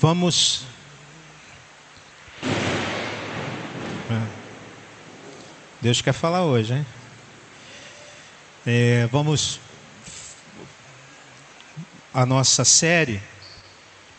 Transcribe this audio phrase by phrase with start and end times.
[0.00, 0.62] Vamos.
[4.08, 4.26] É.
[5.82, 6.86] Deus quer falar hoje, hein?
[8.64, 9.58] É, vamos.
[12.14, 13.20] A nossa série.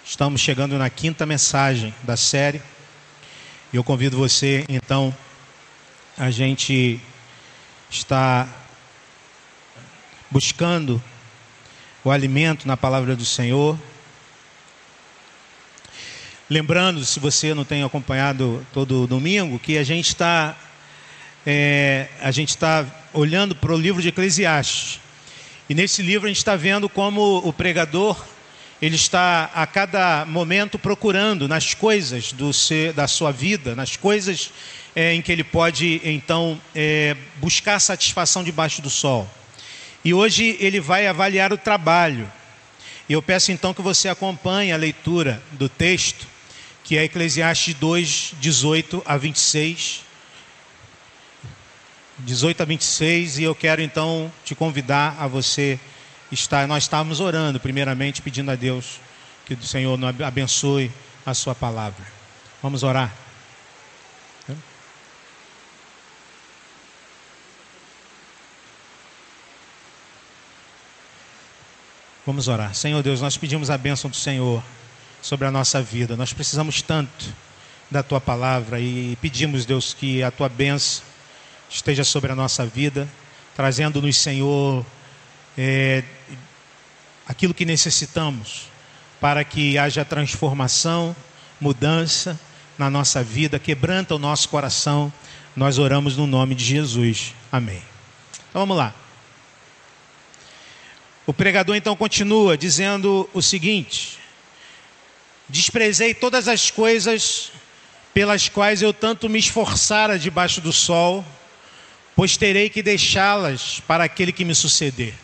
[0.03, 2.61] Estamos chegando na quinta mensagem da série.
[3.71, 5.15] E eu convido você, então,
[6.17, 6.99] a gente
[7.89, 8.49] está
[10.29, 11.01] buscando
[12.03, 13.79] o alimento na palavra do Senhor.
[16.49, 20.57] Lembrando, se você não tem acompanhado todo domingo, que a gente está
[21.45, 24.99] é, a gente está olhando para o livro de Eclesiastes.
[25.69, 28.19] E nesse livro a gente está vendo como o pregador
[28.81, 34.51] ele está a cada momento procurando nas coisas do ser, da sua vida, nas coisas
[34.95, 39.29] é, em que ele pode então é, buscar satisfação debaixo do sol.
[40.03, 42.27] E hoje ele vai avaliar o trabalho.
[43.07, 46.38] E eu peço então que você acompanhe a leitura do texto
[46.89, 50.01] que é Eclesiastes 2, 18 a 26.
[52.17, 55.79] 18 a 26, e eu quero então te convidar a você
[56.31, 56.67] estar.
[56.67, 58.99] Nós estávamos orando, primeiramente, pedindo a Deus
[59.45, 60.91] que o Senhor abençoe
[61.23, 62.03] a Sua palavra.
[62.59, 63.13] Vamos orar.
[72.25, 72.73] Vamos orar.
[72.73, 74.63] Senhor Deus, nós pedimos a bênção do Senhor
[75.21, 76.15] sobre a nossa vida.
[76.15, 77.33] Nós precisamos tanto
[77.89, 81.03] da tua palavra e pedimos, Deus, que a tua bênção
[81.69, 83.07] esteja sobre a nossa vida,
[83.55, 84.85] trazendo-nos, Senhor,
[85.57, 86.03] é,
[87.27, 88.67] aquilo que necessitamos
[89.19, 91.15] para que haja transformação,
[91.59, 92.39] mudança
[92.77, 95.11] na nossa vida, quebranta o nosso coração.
[95.55, 97.33] Nós oramos no nome de Jesus.
[97.51, 97.81] Amém.
[98.49, 98.93] Então vamos lá.
[101.25, 104.18] O pregador então continua dizendo o seguinte:
[105.49, 107.51] Desprezei todas as coisas
[108.13, 111.25] pelas quais eu tanto me esforçara debaixo do sol,
[112.15, 115.15] pois terei que deixá-las para aquele que me suceder.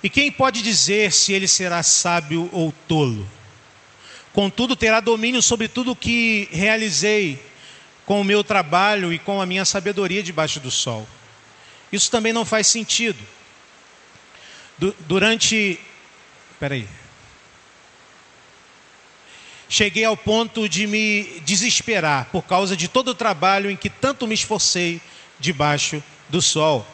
[0.00, 3.28] E quem pode dizer se ele será sábio ou tolo?
[4.32, 7.42] Contudo, terá domínio sobre tudo o que realizei
[8.06, 11.06] com o meu trabalho e com a minha sabedoria debaixo do sol.
[11.92, 13.18] Isso também não faz sentido.
[15.00, 15.80] Durante.
[16.60, 16.99] Peraí
[19.70, 24.26] cheguei ao ponto de me desesperar por causa de todo o trabalho em que tanto
[24.26, 25.00] me esforcei
[25.38, 26.84] debaixo do sol.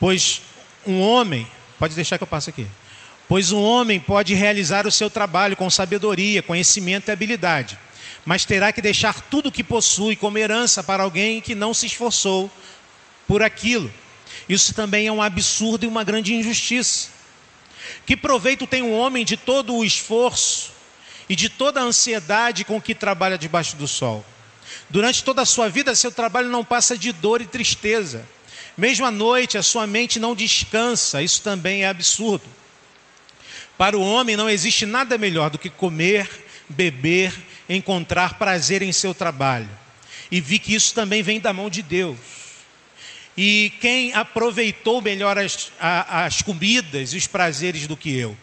[0.00, 0.40] Pois
[0.86, 1.46] um homem,
[1.78, 2.66] pode deixar que eu passe aqui.
[3.28, 7.78] Pois um homem pode realizar o seu trabalho com sabedoria, conhecimento e habilidade,
[8.24, 11.86] mas terá que deixar tudo o que possui como herança para alguém que não se
[11.86, 12.50] esforçou
[13.28, 13.92] por aquilo.
[14.48, 17.08] Isso também é um absurdo e uma grande injustiça.
[18.06, 20.73] Que proveito tem um homem de todo o esforço
[21.28, 24.24] e de toda a ansiedade com que trabalha debaixo do sol.
[24.90, 28.26] Durante toda a sua vida, seu trabalho não passa de dor e tristeza.
[28.76, 32.44] Mesmo à noite, a sua mente não descansa, isso também é absurdo.
[33.78, 36.28] Para o homem não existe nada melhor do que comer,
[36.68, 37.32] beber,
[37.68, 39.68] encontrar prazer em seu trabalho.
[40.30, 42.18] E vi que isso também vem da mão de Deus.
[43.36, 48.36] E quem aproveitou melhor as, as comidas e os prazeres do que eu?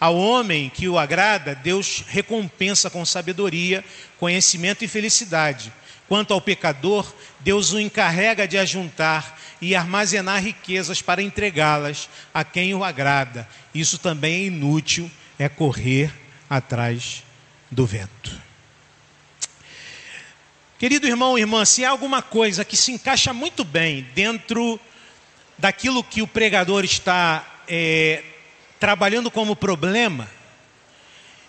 [0.00, 3.84] Ao homem que o agrada, Deus recompensa com sabedoria,
[4.18, 5.72] conhecimento e felicidade.
[6.06, 12.74] Quanto ao pecador, Deus o encarrega de ajuntar e armazenar riquezas para entregá-las a quem
[12.74, 13.48] o agrada.
[13.74, 16.12] Isso também é inútil, é correr
[16.48, 17.24] atrás
[17.70, 18.40] do vento.
[20.78, 24.78] Querido irmão e irmã, se há alguma coisa que se encaixa muito bem dentro
[25.58, 28.22] daquilo que o pregador está é,
[28.78, 30.28] trabalhando como problema,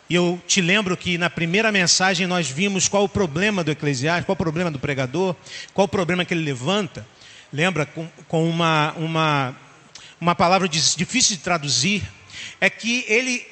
[0.10, 4.26] e eu te lembro que na primeira mensagem nós vimos qual o problema do eclesiástico,
[4.26, 5.36] qual o problema do pregador,
[5.72, 7.06] qual o problema que ele levanta.
[7.54, 9.56] Lembra com, com uma, uma,
[10.20, 12.02] uma palavra difícil de traduzir,
[12.60, 13.46] é que ele,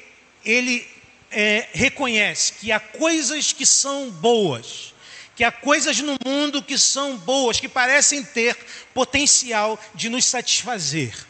[0.44, 0.84] ele
[1.30, 4.92] é, reconhece que há coisas que são boas,
[5.36, 8.56] que há coisas no mundo que são boas, que parecem ter
[8.92, 11.27] potencial de nos satisfazer.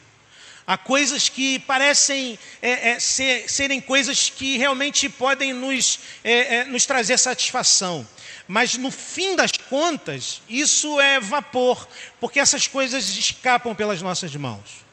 [0.68, 6.64] Há coisas que parecem é, é, ser, serem coisas que realmente podem nos, é, é,
[6.66, 8.06] nos trazer satisfação.
[8.46, 11.88] Mas no fim das contas, isso é vapor,
[12.20, 14.84] porque essas coisas escapam pelas nossas mãos.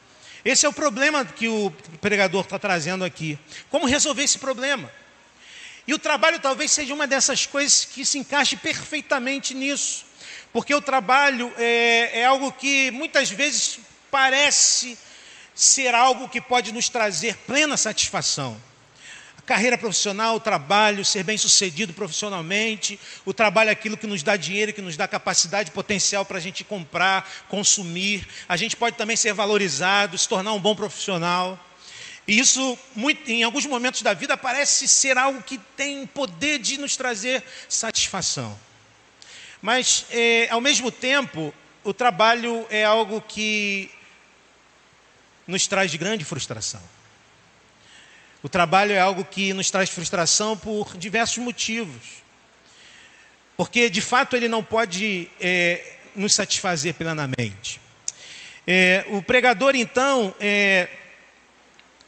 [0.42, 1.70] Esse é o problema que o
[2.00, 3.38] pregador está trazendo aqui.
[3.68, 4.90] Como resolver esse problema?
[5.86, 10.06] E o trabalho talvez seja uma dessas coisas que se encaixe perfeitamente nisso.
[10.54, 13.78] Porque o trabalho é, é algo que muitas vezes
[14.10, 14.96] parece
[15.56, 18.60] ser algo que pode nos trazer plena satisfação.
[19.46, 24.36] carreira profissional, o trabalho, ser bem sucedido profissionalmente, o trabalho é aquilo que nos dá
[24.36, 28.26] dinheiro, que nos dá capacidade potencial para a gente comprar, consumir.
[28.48, 31.58] A gente pode também ser valorizado, se tornar um bom profissional.
[32.26, 36.76] E isso, muito, em alguns momentos da vida, parece ser algo que tem poder de
[36.76, 38.58] nos trazer satisfação.
[39.62, 41.54] Mas, é, ao mesmo tempo,
[41.84, 43.90] o trabalho é algo que
[45.46, 46.82] nos traz grande frustração.
[48.42, 52.22] O trabalho é algo que nos traz frustração por diversos motivos.
[53.56, 57.80] Porque, de fato, ele não pode é, nos satisfazer plenamente.
[58.66, 60.88] É, o pregador, então, é,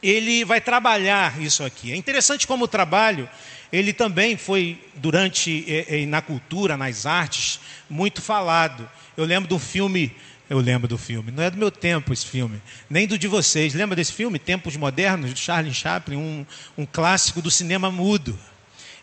[0.01, 1.91] ele vai trabalhar isso aqui.
[1.91, 3.29] É interessante como o trabalho,
[3.71, 7.59] ele também foi, durante, é, é, na cultura, nas artes,
[7.89, 8.89] muito falado.
[9.17, 10.15] Eu lembro um filme
[10.49, 11.31] eu lembro do filme.
[11.31, 12.59] Não é do meu tempo esse filme,
[12.89, 13.73] nem do de vocês.
[13.73, 16.45] Lembra desse filme, Tempos Modernos, de Charlie Chaplin, um,
[16.77, 18.37] um clássico do cinema mudo.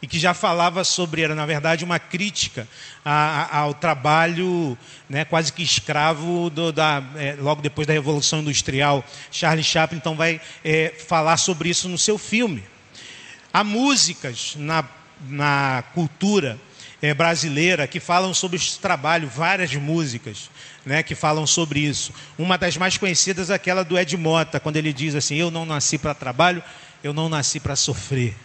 [0.03, 2.69] E que já falava sobre, era na verdade uma crítica
[3.05, 4.77] a, a, ao trabalho
[5.09, 9.05] né, quase que escravo do, da, é, logo depois da Revolução Industrial.
[9.31, 12.63] Charlie Chaplin então vai é, falar sobre isso no seu filme.
[13.53, 14.85] Há músicas na,
[15.29, 16.59] na cultura
[17.01, 20.51] é, brasileira que falam sobre esse trabalho, várias músicas
[20.87, 22.13] né, que falam sobre isso.
[22.39, 25.67] Uma das mais conhecidas é aquela do Ed Mota, quando ele diz assim: Eu não
[25.67, 26.63] nasci para trabalho,
[27.03, 28.37] eu não nasci para sofrer.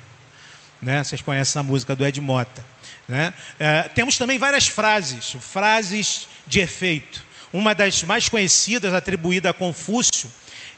[0.82, 1.04] Né?
[1.04, 2.66] Vocês conhecem a música do Ed Mota.
[3.08, 3.32] Né?
[3.60, 7.24] É, temos também várias frases, frases de efeito.
[7.54, 10.32] Uma das mais conhecidas, atribuída a Confúcio,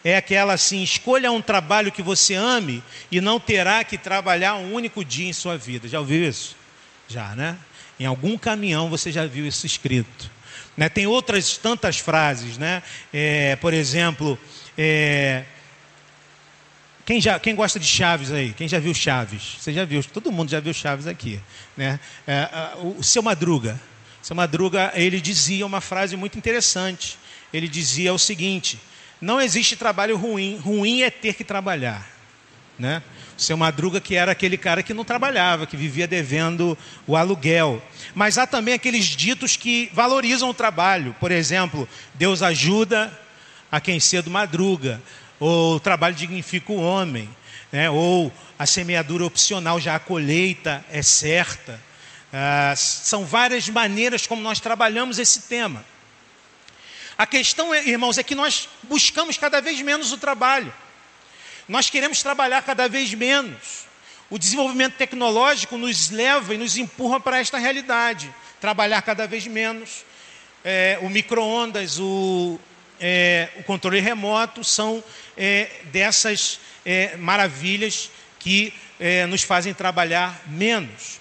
[0.03, 4.73] é aquela assim: escolha um trabalho que você ame e não terá que trabalhar um
[4.73, 5.87] único dia em sua vida.
[5.87, 6.57] Já ouviu isso?
[7.07, 7.57] Já, né?
[7.97, 10.32] Em algum caminhão você já viu isso escrito.
[10.75, 10.89] Né?
[10.89, 12.81] Tem outras tantas frases, né?
[13.13, 14.37] É, por exemplo,
[14.77, 15.43] é,
[17.05, 18.53] quem, já, quem gosta de Chaves aí?
[18.53, 19.57] Quem já viu Chaves?
[19.59, 20.01] Você já viu?
[20.03, 21.39] Todo mundo já viu Chaves aqui.
[21.75, 21.99] Né?
[22.25, 22.47] É,
[22.77, 23.79] o, seu Madruga.
[24.21, 27.17] Seu Madruga, ele dizia uma frase muito interessante.
[27.53, 28.79] Ele dizia o seguinte:
[29.19, 32.07] não existe trabalho ruim, ruim é ter que trabalhar.
[32.79, 33.03] Né?
[33.43, 37.81] Seu Madruga, que era aquele cara que não trabalhava, que vivia devendo o aluguel.
[38.15, 41.15] Mas há também aqueles ditos que valorizam o trabalho.
[41.19, 43.11] Por exemplo, Deus ajuda
[43.71, 45.01] a quem cedo madruga.
[45.39, 47.29] Ou o trabalho dignifica o homem.
[47.71, 47.89] Né?
[47.89, 51.79] Ou a semeadura opcional, já a colheita é certa.
[52.31, 55.85] Ah, são várias maneiras como nós trabalhamos esse tema.
[57.17, 60.73] A questão, é, irmãos, é que nós buscamos cada vez menos o trabalho.
[61.67, 63.85] Nós queremos trabalhar cada vez menos.
[64.29, 68.33] O desenvolvimento tecnológico nos leva e nos empurra para esta realidade.
[68.59, 70.03] Trabalhar cada vez menos.
[70.63, 72.59] É, o micro-ondas, o,
[72.99, 75.03] é, o controle remoto são
[75.37, 78.09] é, dessas é, maravilhas
[78.39, 81.19] que é, nos fazem trabalhar menos.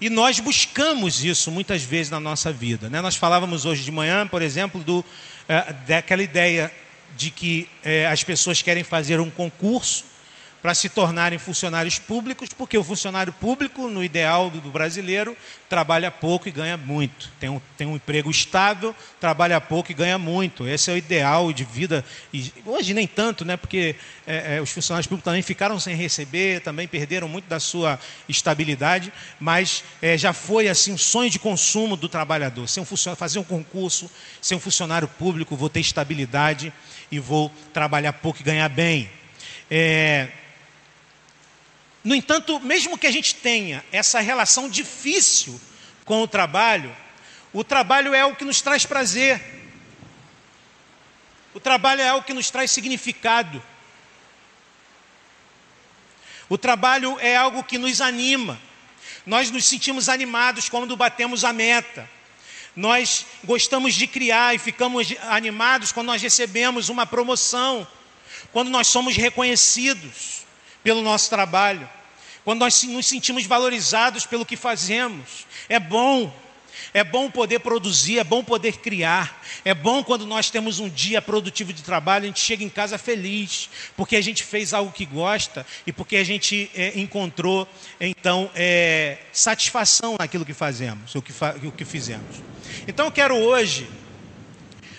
[0.00, 2.90] E nós buscamos isso muitas vezes na nossa vida.
[2.90, 3.00] Né?
[3.00, 5.04] Nós falávamos hoje de manhã, por exemplo, do,
[5.48, 6.70] é, daquela ideia
[7.16, 10.04] de que é, as pessoas querem fazer um concurso
[10.64, 15.36] para se tornarem funcionários públicos, porque o funcionário público, no ideal do, brasileiro,
[15.68, 17.30] trabalha pouco e ganha muito.
[17.38, 20.66] Tem um, tem um emprego estável, trabalha pouco e ganha muito.
[20.66, 22.02] Esse é o ideal de vida.
[22.32, 23.58] E hoje nem tanto, né?
[23.58, 23.94] porque
[24.26, 29.12] é, é, os funcionários públicos também ficaram sem receber, também perderam muito da sua estabilidade,
[29.38, 32.66] mas é, já foi assim um sonho de consumo do trabalhador.
[32.68, 34.10] Ser um fazer um concurso,
[34.40, 36.72] ser um funcionário público, vou ter estabilidade
[37.14, 39.08] e vou trabalhar pouco e ganhar bem.
[39.70, 40.28] É,
[42.02, 45.60] no entanto, mesmo que a gente tenha essa relação difícil
[46.04, 46.94] com o trabalho,
[47.52, 49.40] o trabalho é o que nos traz prazer.
[51.54, 53.62] O trabalho é o que nos traz significado.
[56.48, 58.60] O trabalho é algo que nos anima.
[59.24, 62.10] Nós nos sentimos animados quando batemos a meta.
[62.76, 67.86] Nós gostamos de criar e ficamos animados quando nós recebemos uma promoção,
[68.52, 70.44] quando nós somos reconhecidos
[70.82, 71.88] pelo nosso trabalho,
[72.44, 75.46] quando nós nos sentimos valorizados pelo que fazemos.
[75.68, 76.34] É bom,
[76.92, 79.42] é bom poder produzir, é bom poder criar.
[79.64, 82.98] É bom quando nós temos um dia produtivo de trabalho, a gente chega em casa
[82.98, 87.66] feliz, porque a gente fez algo que gosta e porque a gente é, encontrou,
[88.00, 92.42] então, é, satisfação naquilo que fazemos, o que, fa o que fizemos.
[92.86, 93.86] Então eu quero hoje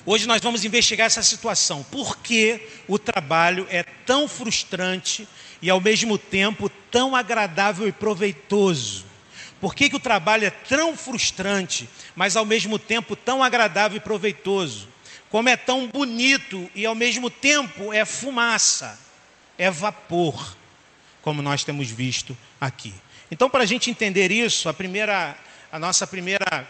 [0.07, 1.81] Hoje nós vamos investigar essa situação.
[1.81, 5.27] Por que o trabalho é tão frustrante
[5.59, 9.03] e ao mesmo tempo tão agradável e proveitoso?
[9.59, 14.01] Por que, que o trabalho é tão frustrante, mas ao mesmo tempo tão agradável e
[14.01, 14.87] proveitoso?
[15.29, 18.99] Como é tão bonito e ao mesmo tempo é fumaça,
[19.57, 20.55] é vapor.
[21.21, 22.93] como nós temos visto aqui.
[23.31, 25.35] Então, para a gente entender isso, a primeira,
[25.71, 26.67] a nossa primeira.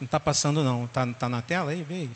[0.00, 0.86] Não está passando, não.
[0.86, 1.82] Está tá na tela aí?
[1.82, 2.08] Vê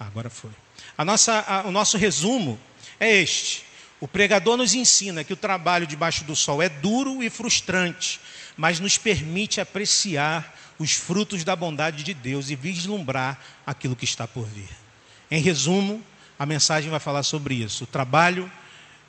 [0.00, 0.50] agora foi.
[0.96, 2.58] A nossa, a, o nosso resumo
[2.98, 3.64] é este.
[4.00, 8.18] O pregador nos ensina que o trabalho debaixo do sol é duro e frustrante,
[8.56, 14.26] mas nos permite apreciar os frutos da bondade de Deus e vislumbrar aquilo que está
[14.26, 14.70] por vir.
[15.30, 16.02] Em resumo,
[16.38, 17.84] a mensagem vai falar sobre isso.
[17.84, 18.50] O trabalho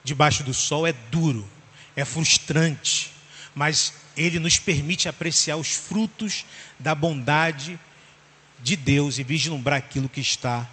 [0.04, 1.48] debaixo do sol é duro,
[1.96, 3.12] é frustrante,
[3.56, 6.46] mas ele nos permite apreciar os frutos
[6.78, 7.80] da bondade
[8.62, 10.68] de Deus e vislumbrar aquilo que está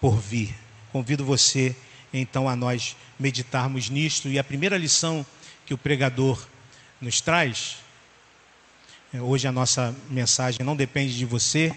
[0.00, 0.54] por vir.
[0.92, 1.74] Convido você
[2.12, 5.24] então a nós meditarmos nisto e a primeira lição
[5.64, 6.46] que o pregador
[7.00, 7.76] nos traz
[9.16, 11.74] é, hoje a nossa mensagem não depende de você,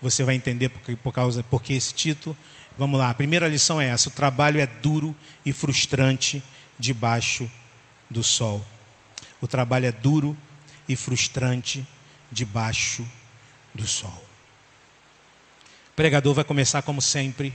[0.00, 2.36] você vai entender por, por causa por que esse título.
[2.78, 6.42] Vamos lá, a primeira lição é essa: o trabalho é duro e frustrante
[6.78, 7.50] debaixo
[8.10, 8.64] do sol.
[9.40, 10.36] O trabalho é duro
[10.88, 11.84] e frustrante
[12.30, 13.06] debaixo
[13.74, 14.24] do sol.
[15.92, 17.54] O pregador vai começar, como sempre,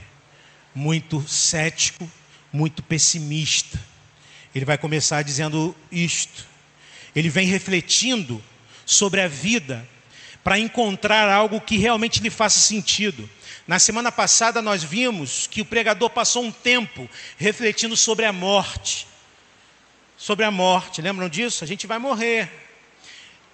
[0.74, 2.10] muito cético,
[2.52, 3.80] muito pessimista.
[4.54, 6.46] Ele vai começar dizendo isto.
[7.14, 8.42] Ele vem refletindo
[8.84, 9.86] sobre a vida
[10.42, 13.28] para encontrar algo que realmente lhe faça sentido.
[13.66, 19.06] Na semana passada nós vimos que o pregador passou um tempo refletindo sobre a morte.
[20.16, 21.64] Sobre a morte, lembram disso?
[21.64, 22.50] A gente vai morrer.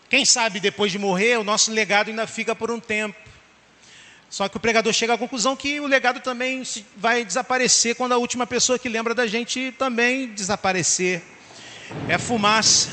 [0.09, 3.19] Quem sabe depois de morrer, o nosso legado ainda fica por um tempo.
[4.31, 6.63] Só que o pregador chega à conclusão que o legado também
[6.97, 11.23] vai desaparecer quando a última pessoa que lembra da gente também desaparecer.
[12.09, 12.91] É fumaça.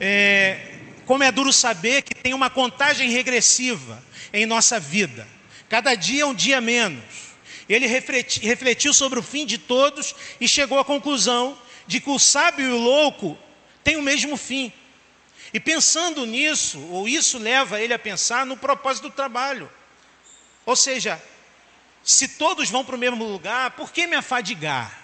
[0.00, 5.28] É, como é duro saber que tem uma contagem regressiva em nossa vida.
[5.68, 7.04] Cada dia é um dia menos.
[7.68, 11.56] Ele refletiu sobre o fim de todos e chegou à conclusão
[11.86, 13.38] de que o sábio e o louco
[13.84, 14.72] têm o mesmo fim.
[15.54, 19.70] E pensando nisso, ou isso leva ele a pensar no propósito do trabalho.
[20.64, 21.22] Ou seja,
[22.02, 25.00] se todos vão para o mesmo lugar, por que me afadigar?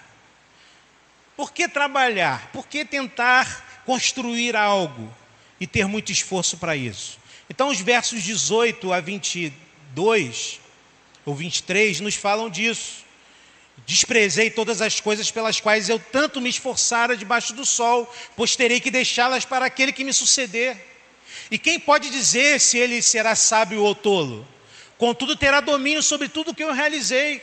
[1.35, 2.51] Por que trabalhar?
[2.51, 5.13] Por que tentar construir algo?
[5.59, 7.19] e ter muito esforço para isso.
[7.49, 10.59] Então, os versos 18 a 22
[11.25, 13.03] ou 23 nos falam disso.
[13.85, 18.79] Desprezei todas as coisas pelas quais eu tanto me esforçara debaixo do sol, pois terei
[18.79, 20.77] que deixá-las para aquele que me suceder.
[21.49, 24.47] E quem pode dizer se ele será sábio ou tolo?
[24.99, 27.41] Contudo, terá domínio sobre tudo que eu realizei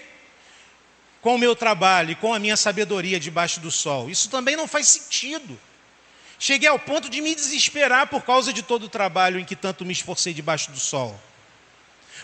[1.22, 4.10] com o meu trabalho e com a minha sabedoria debaixo do sol.
[4.10, 5.58] Isso também não faz sentido.
[6.38, 9.86] Cheguei ao ponto de me desesperar por causa de todo o trabalho em que tanto
[9.86, 11.18] me esforcei debaixo do sol.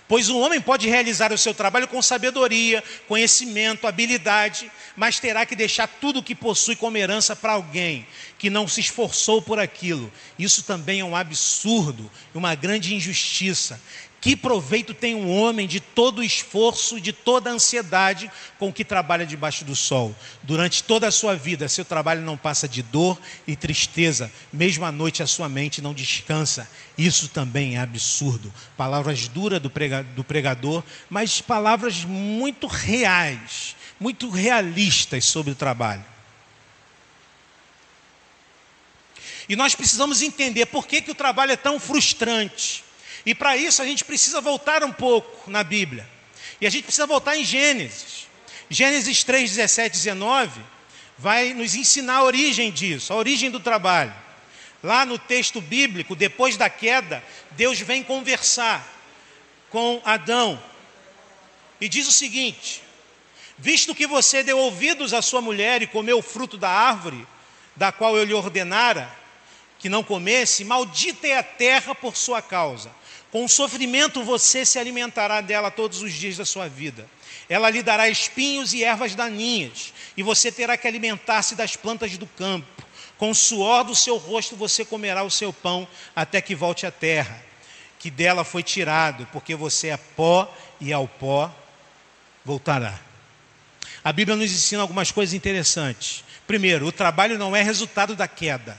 [0.06, 5.56] Pois um homem pode realizar o seu trabalho com sabedoria, conhecimento, habilidade, mas terá que
[5.56, 8.06] deixar tudo o que possui como herança para alguém
[8.38, 10.12] que não se esforçou por aquilo.
[10.38, 13.80] Isso também é um absurdo, uma grande injustiça.
[14.22, 18.84] Que proveito tem um homem de todo o esforço, de toda a ansiedade com que
[18.84, 20.14] trabalha debaixo do sol?
[20.44, 24.92] Durante toda a sua vida, seu trabalho não passa de dor e tristeza, mesmo à
[24.92, 26.70] noite a sua mente não descansa.
[26.96, 28.54] Isso também é absurdo.
[28.76, 29.72] Palavras duras do,
[30.14, 36.04] do pregador, mas palavras muito reais, muito realistas sobre o trabalho.
[39.48, 42.84] E nós precisamos entender por que, que o trabalho é tão frustrante.
[43.24, 46.08] E para isso a gente precisa voltar um pouco na Bíblia.
[46.60, 48.26] E a gente precisa voltar em Gênesis.
[48.68, 50.60] Gênesis 3, 17 19
[51.18, 54.12] vai nos ensinar a origem disso, a origem do trabalho.
[54.82, 58.84] Lá no texto bíblico, depois da queda, Deus vem conversar
[59.70, 60.60] com Adão
[61.80, 62.82] e diz o seguinte:
[63.56, 67.24] Visto que você deu ouvidos à sua mulher e comeu o fruto da árvore,
[67.76, 69.08] da qual eu lhe ordenara
[69.78, 72.90] que não comesse, maldita é a terra por sua causa.
[73.32, 77.08] Com sofrimento você se alimentará dela todos os dias da sua vida.
[77.48, 82.26] Ela lhe dará espinhos e ervas daninhas, e você terá que alimentar-se das plantas do
[82.26, 82.66] campo.
[83.16, 86.90] Com o suor do seu rosto você comerá o seu pão até que volte à
[86.90, 87.42] terra,
[87.98, 91.50] que dela foi tirado, porque você é pó e ao pó
[92.44, 93.00] voltará.
[94.04, 96.22] A Bíblia nos ensina algumas coisas interessantes.
[96.46, 98.78] Primeiro, o trabalho não é resultado da queda.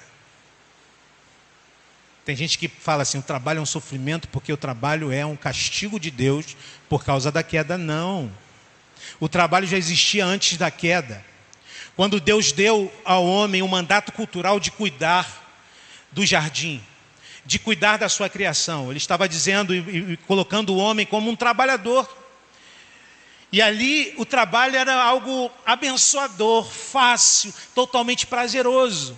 [2.25, 5.35] Tem gente que fala assim: o trabalho é um sofrimento porque o trabalho é um
[5.35, 6.55] castigo de Deus
[6.87, 7.77] por causa da queda.
[7.77, 8.31] Não.
[9.19, 11.23] O trabalho já existia antes da queda.
[11.95, 15.41] Quando Deus deu ao homem o mandato cultural de cuidar
[16.11, 16.81] do jardim,
[17.45, 21.35] de cuidar da sua criação, ele estava dizendo e, e colocando o homem como um
[21.35, 22.09] trabalhador.
[23.51, 29.15] E ali o trabalho era algo abençoador, fácil, totalmente prazeroso.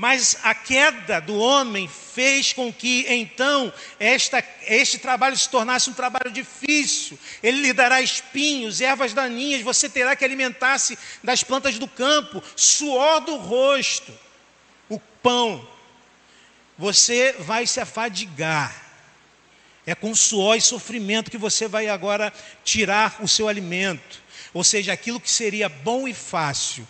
[0.00, 5.92] Mas a queda do homem fez com que então esta, este trabalho se tornasse um
[5.92, 7.18] trabalho difícil.
[7.42, 13.20] Ele lhe dará espinhos, ervas daninhas, você terá que alimentar-se das plantas do campo, suor
[13.20, 14.10] do rosto,
[14.88, 15.68] o pão.
[16.78, 18.74] Você vai se afadigar.
[19.84, 22.32] É com suor e sofrimento que você vai agora
[22.64, 24.22] tirar o seu alimento.
[24.54, 26.88] Ou seja, aquilo que seria bom e fácil,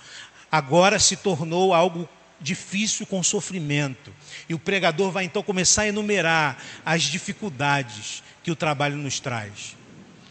[0.48, 2.08] agora se tornou algo
[2.40, 4.12] difícil com sofrimento.
[4.48, 9.76] E o pregador vai então começar a enumerar as dificuldades que o trabalho nos traz.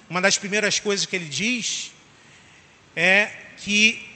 [0.09, 1.91] Uma das primeiras coisas que ele diz
[2.95, 4.07] é que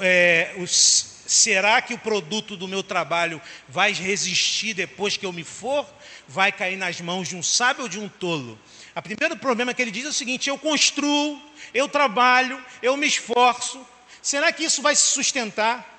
[0.00, 5.44] é, os, será que o produto do meu trabalho vai resistir depois que eu me
[5.44, 5.86] for?
[6.28, 8.58] Vai cair nas mãos de um sábio ou de um tolo?
[8.94, 11.42] O primeiro problema que ele diz é o seguinte: eu construo,
[11.74, 13.84] eu trabalho, eu me esforço.
[14.22, 15.93] Será que isso vai se sustentar?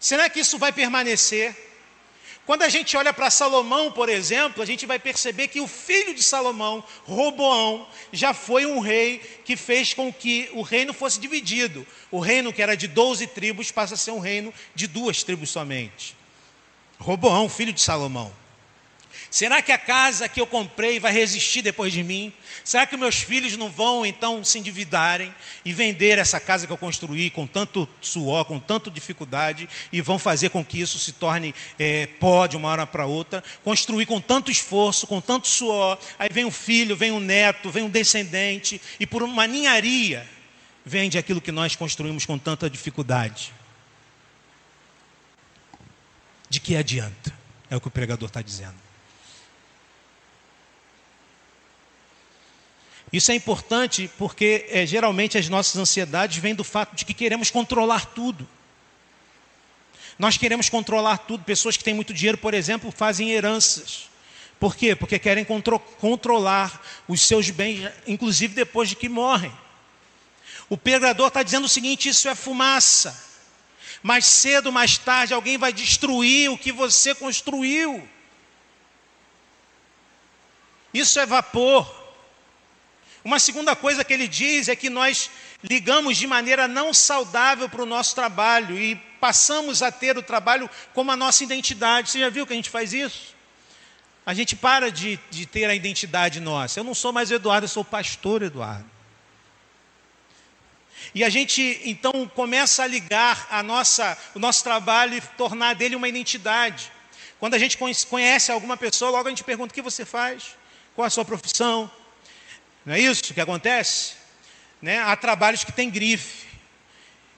[0.00, 1.54] Será que isso vai permanecer?
[2.46, 6.14] Quando a gente olha para Salomão, por exemplo, a gente vai perceber que o filho
[6.14, 11.86] de Salomão, Roboão, já foi um rei que fez com que o reino fosse dividido.
[12.10, 15.50] O reino que era de 12 tribos passa a ser um reino de duas tribos
[15.50, 16.16] somente.
[16.98, 18.39] Roboão, filho de Salomão.
[19.30, 22.32] Será que a casa que eu comprei vai resistir depois de mim?
[22.64, 25.32] Será que meus filhos não vão então se endividarem
[25.64, 30.18] e vender essa casa que eu construí com tanto suor, com tanta dificuldade e vão
[30.18, 33.44] fazer com que isso se torne é, pó de uma hora para outra?
[33.62, 35.96] Construir com tanto esforço, com tanto suor.
[36.18, 40.28] Aí vem um filho, vem um neto, vem um descendente e por uma ninharia
[40.84, 43.52] vende aquilo que nós construímos com tanta dificuldade.
[46.48, 47.32] De que adianta?
[47.70, 48.89] É o que o pregador está dizendo.
[53.12, 57.50] Isso é importante porque é, geralmente as nossas ansiedades vêm do fato de que queremos
[57.50, 58.46] controlar tudo.
[60.18, 61.44] Nós queremos controlar tudo.
[61.44, 64.08] Pessoas que têm muito dinheiro, por exemplo, fazem heranças.
[64.60, 64.94] Por quê?
[64.94, 69.52] Porque querem contro controlar os seus bens, inclusive depois de que morrem.
[70.68, 73.28] O pregador está dizendo o seguinte: isso é fumaça.
[74.02, 78.06] Mais cedo, mais tarde, alguém vai destruir o que você construiu.
[80.92, 81.99] Isso é vapor.
[83.22, 85.30] Uma segunda coisa que ele diz é que nós
[85.62, 90.68] ligamos de maneira não saudável para o nosso trabalho e passamos a ter o trabalho
[90.94, 92.10] como a nossa identidade.
[92.10, 93.34] Você já viu que a gente faz isso?
[94.24, 96.80] A gente para de, de ter a identidade nossa.
[96.80, 98.88] Eu não sou mais o Eduardo, eu sou o pastor Eduardo.
[101.14, 105.96] E a gente então começa a ligar a nossa, o nosso trabalho e tornar dele
[105.96, 106.90] uma identidade.
[107.38, 107.76] Quando a gente
[108.08, 110.56] conhece alguma pessoa, logo a gente pergunta: o que você faz?
[110.94, 111.90] Qual a sua profissão?
[112.84, 114.14] Não é isso que acontece?
[114.80, 114.98] Né?
[114.98, 116.48] Há trabalhos que têm grife.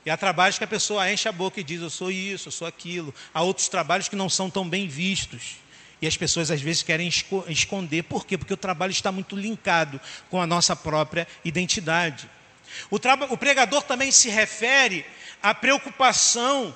[0.05, 2.53] E há trabalhos que a pessoa enche a boca e diz: Eu sou isso, eu
[2.53, 3.15] sou aquilo.
[3.33, 5.57] Há outros trabalhos que não são tão bem vistos.
[6.01, 7.09] E as pessoas às vezes querem
[7.49, 8.03] esconder.
[8.03, 8.37] Por quê?
[8.37, 12.29] Porque o trabalho está muito linkado com a nossa própria identidade.
[12.91, 12.97] O,
[13.31, 15.07] o pregador também se refere
[15.41, 16.75] à preocupação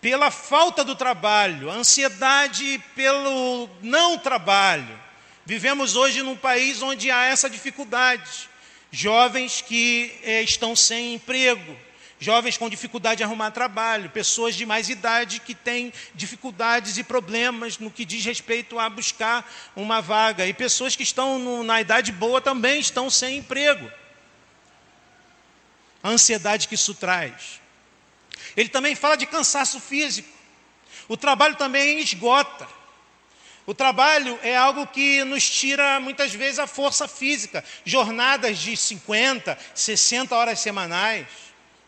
[0.00, 5.00] pela falta do trabalho, a ansiedade pelo não trabalho.
[5.46, 8.48] Vivemos hoje num país onde há essa dificuldade.
[8.90, 11.76] Jovens que eh, estão sem emprego,
[12.18, 17.76] jovens com dificuldade de arrumar trabalho, pessoas de mais idade que têm dificuldades e problemas
[17.78, 22.12] no que diz respeito a buscar uma vaga, e pessoas que estão no, na idade
[22.12, 23.90] boa também estão sem emprego.
[26.02, 27.60] A ansiedade que isso traz.
[28.56, 30.28] Ele também fala de cansaço físico.
[31.08, 32.66] O trabalho também esgota.
[33.66, 37.64] O trabalho é algo que nos tira muitas vezes a força física.
[37.84, 41.26] Jornadas de 50, 60 horas semanais.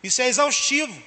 [0.02, 1.02] Isso é exaustivo.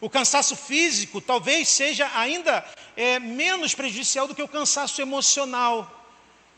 [0.00, 2.64] O cansaço físico talvez seja ainda
[2.96, 5.95] é, menos prejudicial do que o cansaço emocional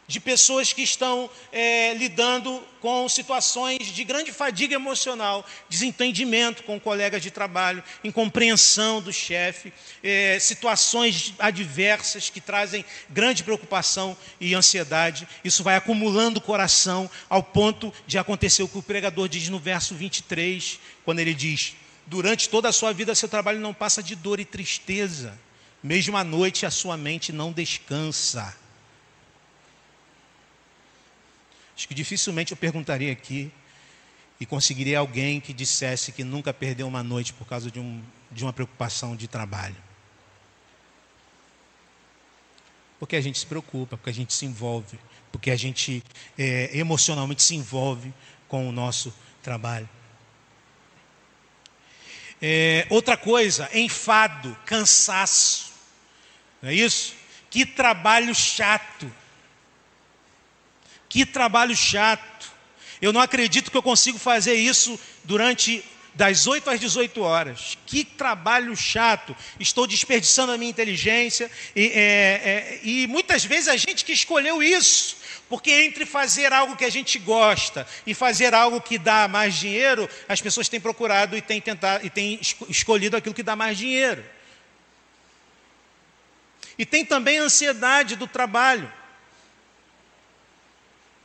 [0.08, 7.22] de pessoas que estão é, lidando com situações de grande fadiga emocional, desentendimento com colegas
[7.22, 9.70] de trabalho, incompreensão do chefe,
[10.02, 15.28] é, situações adversas que trazem grande preocupação e ansiedade.
[15.44, 19.58] Isso vai acumulando o coração ao ponto de acontecer o que o pregador diz no
[19.58, 21.74] verso 23, quando ele diz:
[22.06, 25.38] Durante toda a sua vida, seu trabalho não passa de dor e tristeza,
[25.82, 28.56] mesmo à noite a sua mente não descansa.
[31.78, 33.52] Acho que dificilmente eu perguntaria aqui
[34.40, 38.42] e conseguiria alguém que dissesse que nunca perdeu uma noite por causa de, um, de
[38.42, 39.76] uma preocupação de trabalho.
[42.98, 44.98] Porque a gente se preocupa, porque a gente se envolve,
[45.30, 46.02] porque a gente
[46.36, 48.12] é, emocionalmente se envolve
[48.48, 49.88] com o nosso trabalho.
[52.42, 55.72] É, outra coisa, enfado, cansaço.
[56.60, 57.14] Não é isso?
[57.48, 59.08] Que trabalho chato.
[61.08, 62.52] Que trabalho chato.
[63.00, 67.78] Eu não acredito que eu consigo fazer isso durante das 8 às 18 horas.
[67.86, 69.36] Que trabalho chato.
[69.60, 71.48] Estou desperdiçando a minha inteligência.
[71.76, 75.16] E, é, é, e muitas vezes a gente que escolheu isso.
[75.48, 80.10] Porque entre fazer algo que a gente gosta e fazer algo que dá mais dinheiro,
[80.28, 84.22] as pessoas têm procurado e têm, tentado, e têm escolhido aquilo que dá mais dinheiro.
[86.76, 88.92] E tem também a ansiedade do trabalho.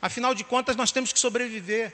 [0.04, 1.90] Afinal de contas, nós temos que sobreviver.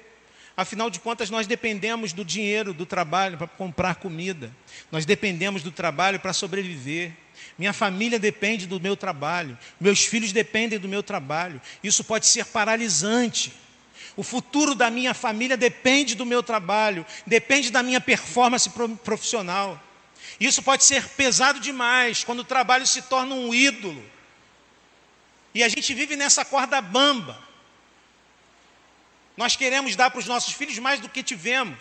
[0.57, 4.53] Afinal de contas, nós dependemos do dinheiro, do trabalho para comprar comida.
[4.91, 7.13] Nós dependemos do trabalho para sobreviver.
[7.57, 11.63] Minha família depende do meu trabalho, meus filhos dependem do meu trabalho.
[11.85, 13.53] Isso pode ser paralisante.
[14.17, 18.69] O futuro da minha família depende do meu trabalho, depende da minha performance
[19.05, 19.81] profissional.
[20.41, 24.05] Isso pode ser pesado demais quando o trabalho se torna um ídolo.
[25.55, 27.50] E a gente vive nessa corda bamba.
[29.41, 31.79] Nós queremos dar para os nossos filhos mais do que tivemos.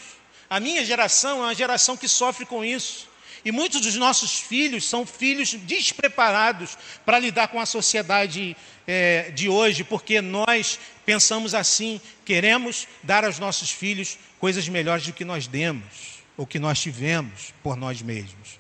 [0.50, 3.10] A minha geração é uma geração que sofre com isso.
[3.44, 8.56] E muitos dos nossos filhos são filhos despreparados para lidar com a sociedade
[8.88, 15.12] é, de hoje, porque nós pensamos assim: queremos dar aos nossos filhos coisas melhores do
[15.12, 18.58] que nós demos, ou que nós tivemos por nós mesmos.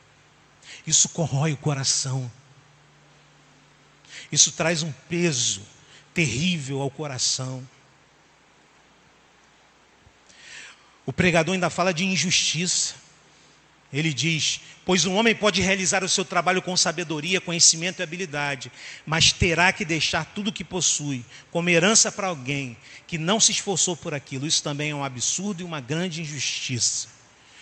[0.85, 2.29] Isso corrói o coração.
[4.29, 5.61] Isso traz um peso
[6.13, 7.65] terrível ao coração.
[11.09, 12.93] O pregador ainda fala de injustiça.
[13.91, 18.71] Ele diz: Pois um homem pode realizar o seu trabalho com sabedoria, conhecimento e habilidade,
[19.07, 23.51] mas terá que deixar tudo o que possui como herança para alguém que não se
[23.51, 24.45] esforçou por aquilo.
[24.45, 27.07] Isso também é um absurdo e uma grande injustiça.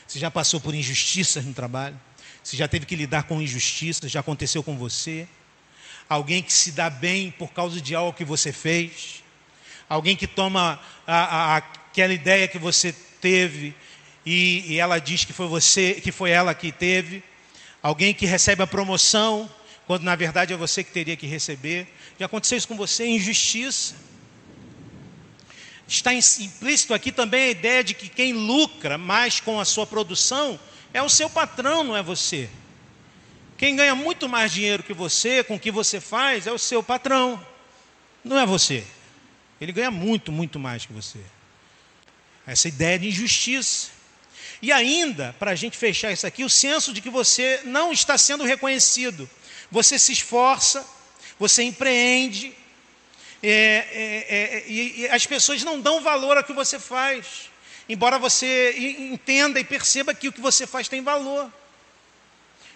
[0.05, 1.97] Você já passou por injustiças no trabalho?
[2.43, 4.11] Você já teve que lidar com injustiças?
[4.11, 5.25] Já aconteceu com você?
[6.09, 9.23] Alguém que se dá bem por causa de algo que você fez?
[9.87, 13.75] Alguém que toma a, a, aquela ideia que você teve
[14.25, 17.23] e, e ela diz que foi você, que foi ela que teve.
[17.81, 19.49] Alguém que recebe a promoção,
[19.85, 21.87] quando na verdade é você que teria que receber.
[22.19, 23.05] Já aconteceu isso com você?
[23.05, 23.95] Injustiça.
[25.87, 30.59] Está implícito aqui também a ideia de que quem lucra mais com a sua produção
[30.93, 32.49] é o seu patrão, não é você.
[33.57, 36.83] Quem ganha muito mais dinheiro que você, com o que você faz, é o seu
[36.83, 37.43] patrão,
[38.23, 38.83] não é você.
[39.61, 41.19] Ele ganha muito, muito mais que você.
[42.47, 43.89] Essa ideia de injustiça.
[44.61, 48.17] E ainda, para a gente fechar isso aqui, o senso de que você não está
[48.17, 49.29] sendo reconhecido.
[49.69, 50.87] Você se esforça,
[51.37, 52.55] você empreende,
[53.43, 57.49] é, é, é, e, e as pessoas não dão valor ao que você faz,
[57.87, 58.73] embora você
[59.11, 61.51] entenda e perceba que o que você faz tem valor.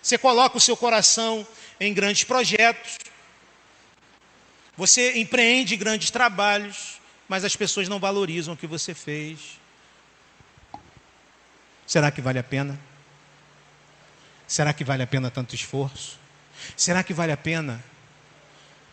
[0.02, 1.48] Você coloca o seu coração
[1.80, 2.98] em grandes projetos,
[4.78, 9.61] você empreende grandes trabalhos, mas as pessoas não valorizam o que você fez.
[11.86, 12.80] Será que vale a pena?
[14.48, 16.20] Será que vale a pena tanto esforço?
[16.76, 17.84] Será que vale a pena,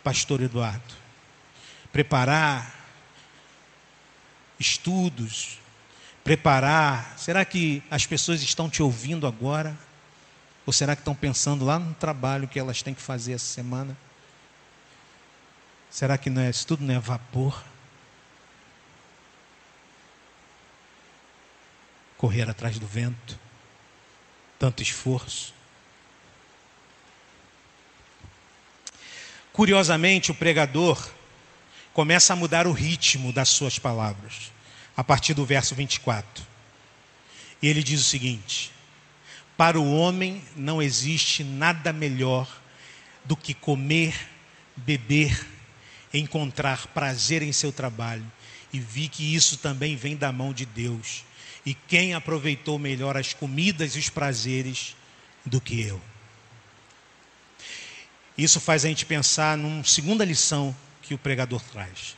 [0.03, 0.95] Pastor Eduardo,
[1.91, 2.79] preparar
[4.59, 5.59] estudos,
[6.23, 7.17] preparar?
[7.17, 9.77] Será que as pessoas estão te ouvindo agora?
[10.65, 13.97] Ou será que estão pensando lá no trabalho que elas têm que fazer essa semana?
[15.89, 17.63] Será que não é, isso tudo não é vapor?
[22.19, 23.39] Correr atrás do vento,
[24.59, 25.53] tanto esforço.
[29.53, 31.11] Curiosamente, o pregador
[31.93, 34.51] começa a mudar o ritmo das suas palavras,
[34.97, 36.45] a partir do verso 24.
[37.61, 38.69] E ele diz o seguinte:
[39.55, 42.49] Para o homem não existe nada melhor
[43.23, 44.13] do que comer,
[44.75, 45.47] beber,
[46.13, 48.29] encontrar prazer em seu trabalho
[48.73, 51.23] e vi que isso também vem da mão de Deus
[51.65, 54.95] e quem aproveitou melhor as comidas e os prazeres
[55.45, 56.01] do que eu?
[58.37, 62.15] Isso faz a gente pensar numa segunda lição que o pregador traz.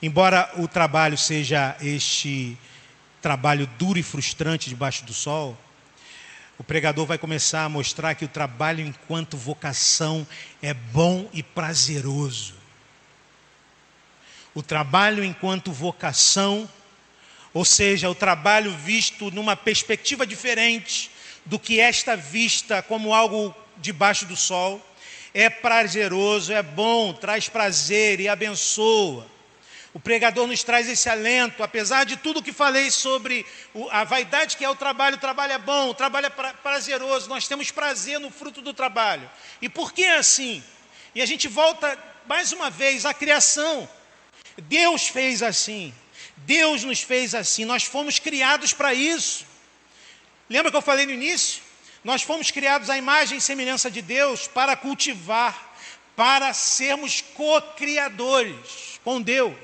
[0.00, 2.56] Embora o trabalho seja este
[3.20, 5.58] trabalho duro e frustrante debaixo do sol,
[6.56, 10.26] o pregador vai começar a mostrar que o trabalho enquanto vocação
[10.62, 12.54] é bom e prazeroso.
[14.54, 16.68] O trabalho enquanto vocação
[17.52, 21.10] ou seja, o trabalho visto numa perspectiva diferente
[21.44, 24.84] do que esta vista como algo debaixo do sol.
[25.32, 29.26] É prazeroso, é bom, traz prazer e abençoa.
[29.94, 33.44] O pregador nos traz esse alento, apesar de tudo que falei sobre
[33.90, 37.48] a vaidade que é o trabalho, o trabalho é bom, o trabalho é prazeroso, nós
[37.48, 39.28] temos prazer no fruto do trabalho.
[39.62, 40.62] E por que é assim?
[41.14, 43.88] E a gente volta mais uma vez à criação.
[44.56, 45.94] Deus fez assim.
[46.46, 47.64] Deus nos fez assim.
[47.64, 49.46] Nós fomos criados para isso.
[50.48, 51.62] Lembra que eu falei no início?
[52.02, 55.76] Nós fomos criados à imagem e semelhança de Deus para cultivar,
[56.16, 59.56] para sermos co-criadores com Deus.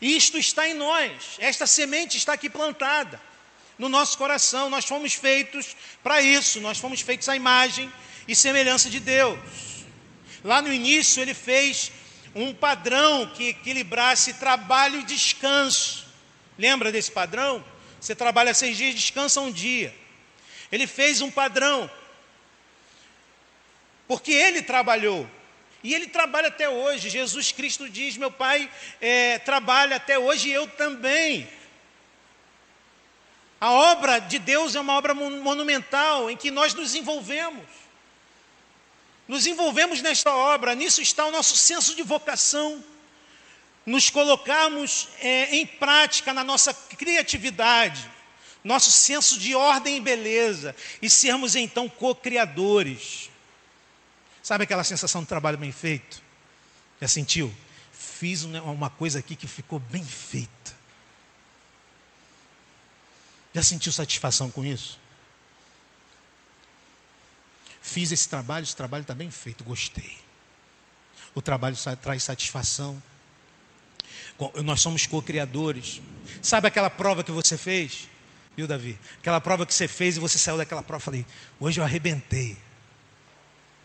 [0.00, 3.20] Isto está em nós, esta semente está aqui plantada
[3.78, 4.70] no nosso coração.
[4.70, 7.92] Nós fomos feitos para isso, nós fomos feitos à imagem
[8.28, 9.38] e semelhança de Deus.
[10.44, 11.90] Lá no início, ele fez
[12.34, 16.06] um padrão que equilibrasse trabalho e descanso.
[16.58, 17.64] Lembra desse padrão?
[18.00, 19.94] Você trabalha seis dias, descansa um dia.
[20.70, 21.90] Ele fez um padrão.
[24.06, 25.28] Porque ele trabalhou.
[25.82, 27.10] E ele trabalha até hoje.
[27.10, 31.48] Jesus Cristo diz: Meu Pai é, trabalha até hoje e eu também.
[33.60, 37.64] A obra de Deus é uma obra monumental em que nós nos envolvemos.
[39.28, 42.82] Nos envolvemos nesta obra, nisso está o nosso senso de vocação.
[43.84, 48.10] Nos colocarmos é, em prática na nossa criatividade,
[48.64, 53.30] nosso senso de ordem e beleza, e sermos então co-criadores.
[54.42, 56.22] Sabe aquela sensação de trabalho bem feito?
[57.00, 57.54] Já sentiu?
[57.92, 60.76] Fiz uma coisa aqui que ficou bem feita.
[63.54, 64.98] Já sentiu satisfação com isso?
[67.88, 70.18] Fiz esse trabalho, esse trabalho está bem feito, gostei.
[71.34, 73.02] O trabalho traz satisfação.
[74.62, 76.02] Nós somos co-criadores.
[76.42, 78.06] Sabe aquela prova que você fez?
[78.54, 78.98] Viu, Davi?
[79.20, 81.00] Aquela prova que você fez e você saiu daquela prova.
[81.00, 81.24] Falei,
[81.58, 82.58] hoje eu arrebentei.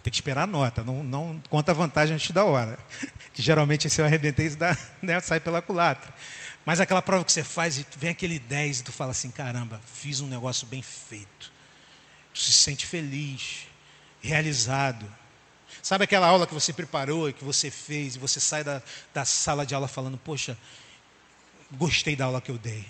[0.04, 2.78] Tem que esperar a nota, não, não conta a vantagem antes da hora.
[3.34, 6.14] Que geralmente se eu arrebentei, isso dá, né, sai pela culatra.
[6.66, 9.82] Mas aquela prova que você faz e vem aquele 10 e tu fala assim: caramba,
[9.86, 11.52] fiz um negócio bem feito.
[12.32, 13.68] Tu se sente feliz,
[14.24, 15.06] realizado.
[15.82, 18.82] Sabe aquela aula que você preparou e que você fez e você sai da,
[19.14, 20.58] da sala de aula falando: poxa,
[21.72, 22.86] gostei da aula que eu dei.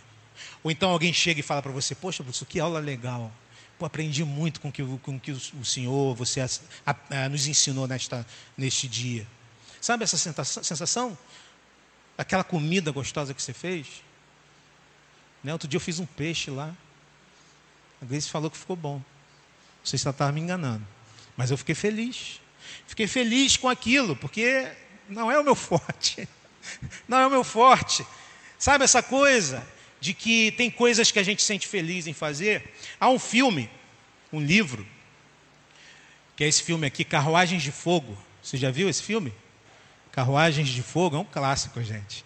[0.64, 3.32] Ou então alguém chega e fala para você: Poxa, professor, que aula legal.
[3.80, 6.48] Pô, aprendi muito com que, o com que o senhor, você a,
[6.86, 9.28] a, nos ensinou nesta, neste dia.
[9.82, 11.18] Sabe essa sensação?
[12.18, 14.04] Aquela comida gostosa que você fez?
[15.44, 15.52] Né?
[15.52, 16.74] Outro dia eu fiz um peixe lá.
[18.02, 18.98] A Grace falou que ficou bom.
[18.98, 20.86] Não sei se ela estava me enganando.
[21.36, 22.42] Mas eu fiquei feliz.
[22.88, 24.68] Fiquei feliz com aquilo, porque
[25.10, 26.28] não é o meu forte.
[27.08, 28.06] Não é o meu forte.
[28.58, 29.66] Sabe essa coisa?
[30.04, 32.74] de que tem coisas que a gente sente feliz em fazer.
[33.00, 33.70] Há um filme,
[34.34, 34.86] um livro,
[36.36, 38.18] que é esse filme aqui, Carruagens de Fogo.
[38.42, 39.34] Você já viu esse filme?
[40.12, 42.26] Carruagens de Fogo é um clássico, gente.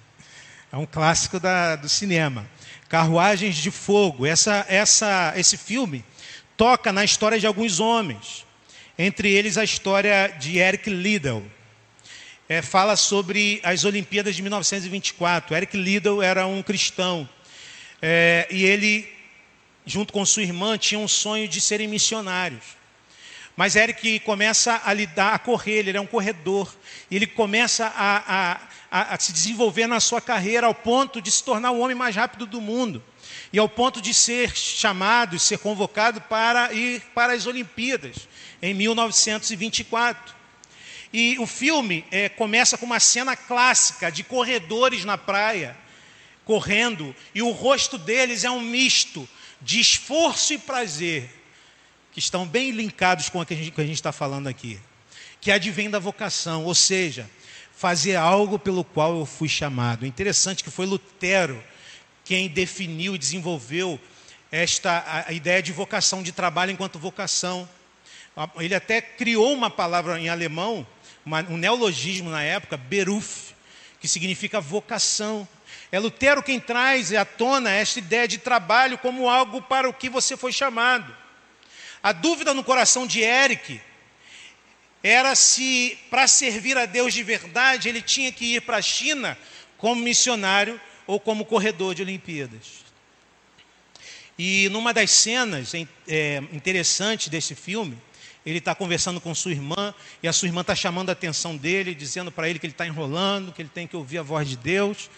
[0.71, 2.49] É um clássico da, do cinema.
[2.89, 4.25] Carruagens de Fogo.
[4.25, 6.03] Essa, essa, esse filme
[6.57, 8.43] toca na história de alguns homens.
[8.99, 11.45] Entre eles a história de Eric Liddell.
[12.49, 15.55] É, fala sobre as Olimpíadas de 1924.
[15.55, 17.29] Eric Liddell era um cristão
[18.01, 19.07] é, e ele,
[19.85, 22.63] junto com sua irmã, tinha um sonho de serem missionários.
[23.55, 26.71] Mas Eric começa a lidar, a correr, ele é um corredor.
[27.09, 31.31] E ele começa a, a, a, a se desenvolver na sua carreira ao ponto de
[31.31, 33.03] se tornar o homem mais rápido do mundo.
[33.51, 38.27] E ao ponto de ser chamado, ser convocado para ir para as Olimpíadas,
[38.61, 40.35] em 1924.
[41.13, 45.77] E o filme é, começa com uma cena clássica de corredores na praia
[46.47, 49.27] correndo, e o rosto deles é um misto
[49.61, 51.29] de esforço e prazer,
[52.13, 54.79] que estão bem linkados com o que a gente está falando aqui,
[55.41, 57.29] que advém da vocação, ou seja,
[57.75, 60.05] fazer algo pelo qual eu fui chamado.
[60.05, 61.61] Interessante que foi Lutero
[62.27, 63.97] quem definiu e desenvolveu
[64.51, 67.67] esta a, ideia de vocação, de trabalho enquanto vocação.
[68.57, 70.85] Ele até criou uma palavra em alemão,
[71.25, 73.53] uma, um neologismo na época, Beruf,
[74.01, 75.47] que significa vocação.
[75.89, 80.09] É Lutero quem traz à tona esta ideia de trabalho como algo para o que
[80.09, 81.15] você foi chamado.
[82.03, 83.79] A dúvida no coração de Eric
[85.01, 89.37] era se, para servir a Deus de verdade, ele tinha que ir para a China
[89.77, 92.85] como missionário ou como corredor de Olimpíadas.
[94.37, 95.73] E numa das cenas
[96.07, 97.97] é, interessantes desse filme,
[98.45, 101.95] ele está conversando com sua irmã e a sua irmã está chamando a atenção dele,
[101.95, 104.55] dizendo para ele que ele está enrolando, que ele tem que ouvir a voz de
[104.55, 105.09] Deus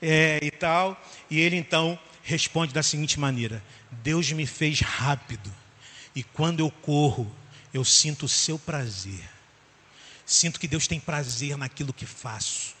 [0.00, 0.98] é, e tal.
[1.28, 5.52] E ele então responde da seguinte maneira: Deus me fez rápido,
[6.14, 7.30] e quando eu corro,
[7.74, 9.28] eu sinto o seu prazer.
[10.24, 12.77] Sinto que Deus tem prazer naquilo que faço.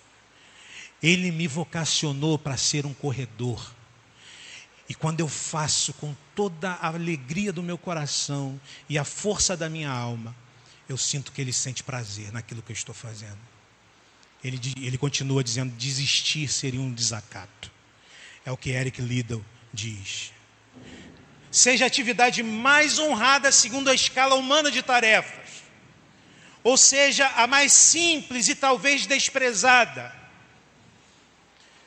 [1.02, 3.74] Ele me vocacionou para ser um corredor.
[4.88, 9.68] E quando eu faço com toda a alegria do meu coração e a força da
[9.68, 10.34] minha alma,
[10.88, 13.38] eu sinto que ele sente prazer naquilo que eu estou fazendo.
[14.42, 17.70] Ele, ele continua dizendo: desistir seria um desacato.
[18.44, 20.32] É o que Eric Liddell diz.
[21.50, 25.62] Seja a atividade mais honrada segundo a escala humana de tarefas,
[26.62, 30.14] ou seja, a mais simples e talvez desprezada,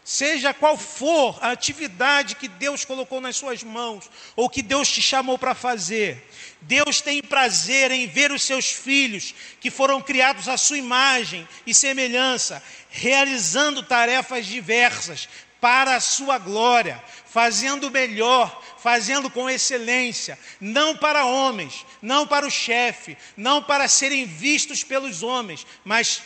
[0.04, 5.02] Seja qual for a atividade que Deus colocou nas suas mãos, ou que Deus te
[5.02, 6.28] chamou para fazer,
[6.62, 11.74] Deus tem prazer em ver os seus filhos, que foram criados à sua imagem e
[11.74, 15.30] semelhança, realizando tarefas diversas
[15.62, 22.52] para a sua glória, fazendo melhor, fazendo com excelência, não para homens, não para o
[22.52, 26.24] chefe, não para serem vistos pelos homens, mas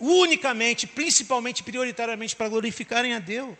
[0.00, 3.58] unicamente, principalmente, prioritariamente para glorificarem a Deus.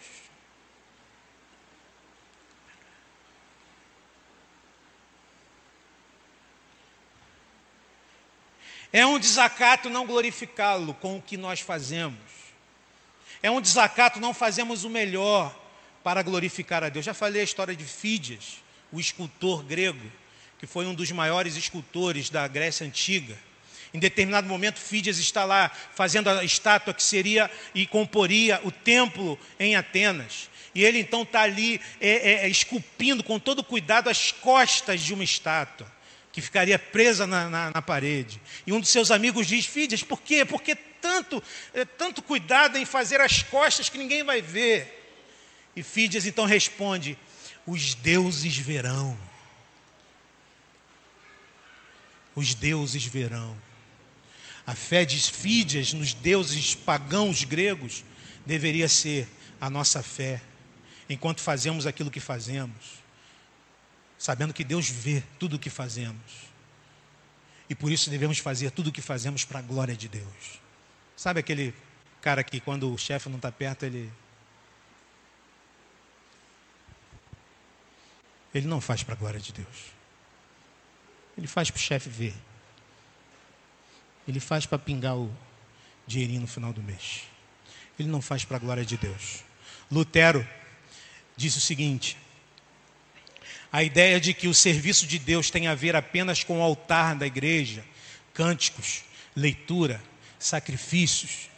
[8.92, 12.18] É um desacato não glorificá-lo com o que nós fazemos.
[13.42, 15.56] É um desacato não fazemos o melhor
[16.02, 17.04] para glorificar a Deus.
[17.04, 18.56] Já falei a história de Fídias,
[18.90, 20.10] o escultor grego,
[20.58, 23.38] que foi um dos maiores escultores da Grécia Antiga.
[23.92, 29.38] Em determinado momento, Fídias está lá fazendo a estátua que seria e comporia o templo
[29.58, 30.48] em Atenas.
[30.74, 35.24] E ele então está ali é, é, esculpindo com todo cuidado as costas de uma
[35.24, 35.90] estátua,
[36.30, 38.40] que ficaria presa na, na, na parede.
[38.64, 40.44] E um dos seus amigos diz: Fídias, por quê?
[40.44, 41.42] Porque tanto,
[41.74, 44.98] é, tanto cuidado em fazer as costas que ninguém vai ver.
[45.74, 47.18] E Fídias então responde:
[47.66, 49.18] Os deuses verão.
[52.36, 53.69] Os deuses verão.
[54.66, 58.04] A fé de Fídias nos deuses pagãos gregos
[58.46, 59.28] deveria ser
[59.60, 60.40] a nossa fé,
[61.08, 63.02] enquanto fazemos aquilo que fazemos,
[64.18, 66.50] sabendo que Deus vê tudo o que fazemos.
[67.68, 70.60] E por isso devemos fazer tudo o que fazemos para a glória de Deus.
[71.16, 71.74] Sabe aquele
[72.20, 74.10] cara que quando o chefe não está perto, ele.
[78.52, 79.92] Ele não faz para a glória de Deus.
[81.38, 82.34] Ele faz para o chefe ver.
[84.26, 85.30] Ele faz para pingar o
[86.06, 87.22] dinheirinho no final do mês.
[87.98, 89.42] Ele não faz para a glória de Deus.
[89.90, 90.46] Lutero
[91.36, 92.16] disse o seguinte:
[93.72, 97.14] a ideia de que o serviço de Deus tem a ver apenas com o altar
[97.14, 97.84] da igreja,
[98.34, 99.04] cânticos,
[99.34, 100.02] leitura,
[100.38, 101.48] sacrifícios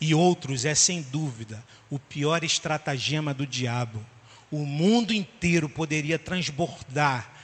[0.00, 4.04] e outros é sem dúvida o pior estratagema do diabo.
[4.50, 7.37] O mundo inteiro poderia transbordar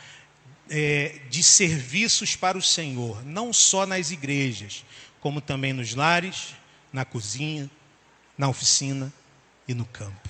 [0.70, 4.84] é, de serviços para o Senhor, não só nas igrejas,
[5.20, 6.54] como também nos lares,
[6.92, 7.70] na cozinha,
[8.36, 9.12] na oficina
[9.66, 10.28] e no campo.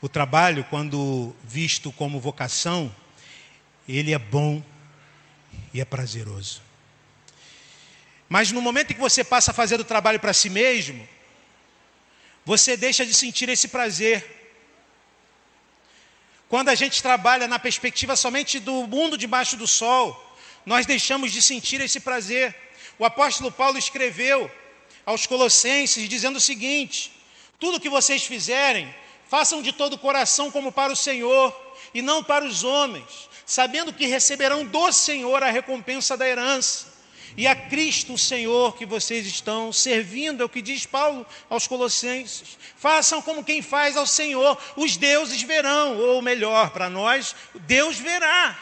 [0.00, 2.94] O trabalho, quando visto como vocação,
[3.88, 4.62] ele é bom
[5.72, 6.62] e é prazeroso.
[8.28, 11.06] Mas no momento em que você passa a fazer o trabalho para si mesmo,
[12.44, 14.45] você deixa de sentir esse prazer.
[16.48, 21.42] Quando a gente trabalha na perspectiva somente do mundo debaixo do sol, nós deixamos de
[21.42, 22.54] sentir esse prazer.
[22.98, 24.50] O apóstolo Paulo escreveu
[25.04, 27.12] aos Colossenses dizendo o seguinte:
[27.58, 28.94] tudo que vocês fizerem,
[29.28, 31.54] façam de todo o coração como para o Senhor
[31.92, 36.95] e não para os homens, sabendo que receberão do Senhor a recompensa da herança
[37.36, 41.66] e a Cristo o Senhor que vocês estão servindo, é o que diz Paulo aos
[41.66, 42.56] Colossenses.
[42.76, 48.58] Façam como quem faz ao Senhor, os deuses verão, ou melhor, para nós, Deus verá.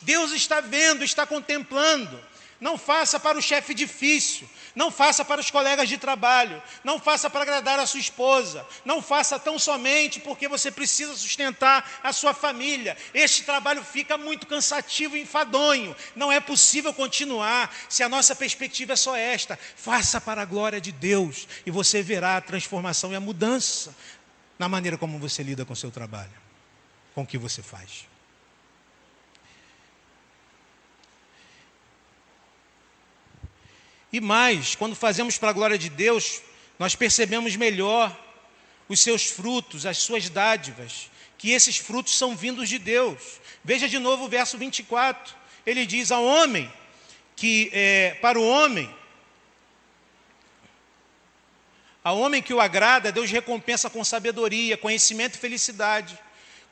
[0.00, 2.18] Deus está vendo, está contemplando.
[2.60, 7.30] Não faça para o chefe difícil, não faça para os colegas de trabalho, não faça
[7.30, 12.34] para agradar a sua esposa, não faça tão somente porque você precisa sustentar a sua
[12.34, 12.98] família.
[13.14, 15.96] Este trabalho fica muito cansativo e enfadonho.
[16.14, 19.58] Não é possível continuar se a nossa perspectiva é só esta.
[19.74, 23.96] Faça para a glória de Deus e você verá a transformação e a mudança
[24.58, 26.30] na maneira como você lida com o seu trabalho,
[27.14, 28.09] com o que você faz.
[34.12, 36.42] E mais, quando fazemos para a glória de Deus,
[36.78, 38.18] nós percebemos melhor
[38.88, 43.40] os seus frutos, as suas dádivas, que esses frutos são vindos de Deus.
[43.64, 45.34] Veja de novo o verso 24.
[45.64, 46.70] Ele diz ao homem
[47.36, 48.92] que é, para o homem,
[52.02, 56.18] ao homem que o agrada, Deus recompensa com sabedoria, conhecimento e felicidade.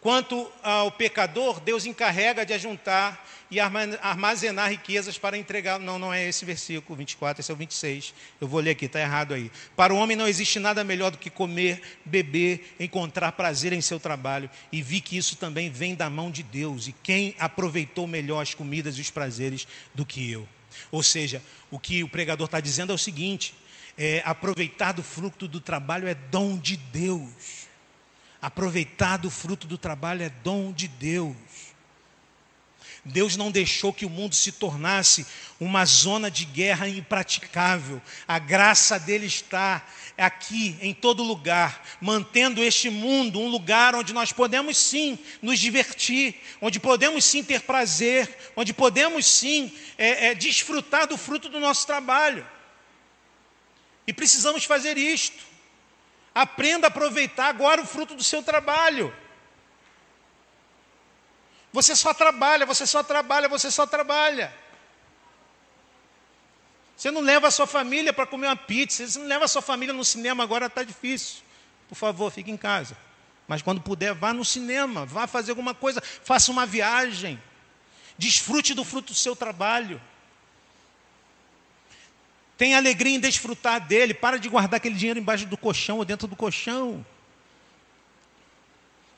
[0.00, 5.80] Quanto ao pecador, Deus encarrega de ajuntar e armazenar riquezas para entregar.
[5.80, 8.14] Não, não é esse versículo 24, esse é o 26.
[8.40, 9.50] Eu vou ler aqui, está errado aí.
[9.74, 13.98] Para o homem não existe nada melhor do que comer, beber, encontrar prazer em seu
[13.98, 14.48] trabalho.
[14.70, 16.86] E vi que isso também vem da mão de Deus.
[16.86, 20.46] E quem aproveitou melhor as comidas e os prazeres do que eu?
[20.92, 23.52] Ou seja, o que o pregador está dizendo é o seguinte:
[23.96, 27.67] é, aproveitar do fruto do trabalho é dom de Deus.
[28.40, 31.36] Aproveitar do fruto do trabalho é dom de Deus.
[33.04, 35.26] Deus não deixou que o mundo se tornasse
[35.58, 38.02] uma zona de guerra impraticável.
[38.26, 39.84] A graça dele está
[40.16, 46.34] aqui, em todo lugar, mantendo este mundo um lugar onde nós podemos sim nos divertir,
[46.60, 51.86] onde podemos sim ter prazer, onde podemos sim é, é, desfrutar do fruto do nosso
[51.86, 52.46] trabalho.
[54.06, 55.47] E precisamos fazer isto.
[56.38, 59.12] Aprenda a aproveitar agora o fruto do seu trabalho.
[61.72, 64.54] Você só trabalha, você só trabalha, você só trabalha.
[66.96, 69.60] Você não leva a sua família para comer uma pizza, você não leva a sua
[69.60, 71.42] família no cinema, agora está difícil.
[71.88, 72.96] Por favor, fique em casa.
[73.48, 77.42] Mas quando puder, vá no cinema, vá fazer alguma coisa, faça uma viagem.
[78.16, 80.00] Desfrute do fruto do seu trabalho.
[82.58, 84.12] Tenha alegria em desfrutar dele.
[84.12, 87.06] Para de guardar aquele dinheiro embaixo do colchão ou dentro do colchão.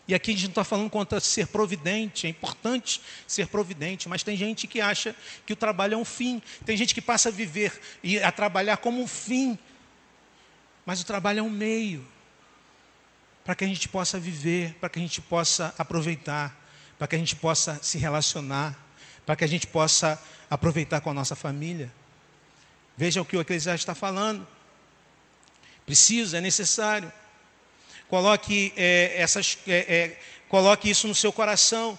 [0.07, 4.25] E aqui a gente não está falando contra ser providente, é importante ser providente, mas
[4.25, 5.15] tem gente que acha
[5.47, 6.43] que o trabalho é um fim.
[6.67, 9.59] Tem gente que passa a viver e a trabalhar como um fim.
[10.85, 12.07] Mas o trabalho é um meio
[13.45, 16.61] para que a gente possa viver, para que a gente possa aproveitar,
[16.99, 18.77] para que a gente possa se relacionar,
[19.25, 20.21] para que a gente possa
[20.51, 21.91] aproveitar com a nossa família.
[23.01, 24.47] Veja o que o Eclesiastes está falando.
[25.87, 27.11] Precisa, é necessário.
[28.09, 30.21] Coloque, é, essas, é, é,
[30.51, 31.99] coloque isso no seu coração.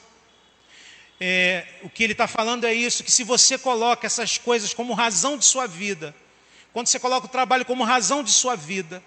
[1.19, 4.93] É, o que ele está falando é isso: que se você coloca essas coisas como
[4.93, 6.13] razão de sua vida,
[6.71, 9.01] quando você coloca o trabalho como razão de sua vida,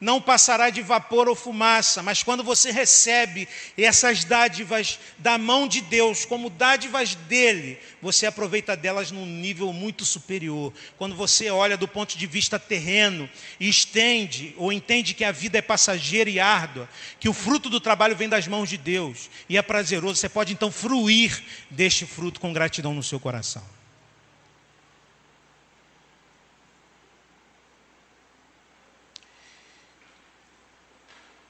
[0.00, 3.46] não passará de vapor ou fumaça, mas quando você recebe
[3.76, 10.04] essas dádivas da mão de Deus, como dádivas dele, você aproveita delas num nível muito
[10.04, 10.72] superior.
[10.96, 13.28] Quando você olha do ponto de vista terreno
[13.58, 16.88] e estende ou entende que a vida é passageira e árdua,
[17.18, 20.52] que o fruto do trabalho vem das mãos de Deus e é prazeroso, você pode
[20.52, 23.79] então fruir deste fruto com gratidão no seu coração.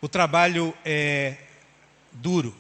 [0.03, 1.37] O trabalho é
[2.11, 2.57] duro,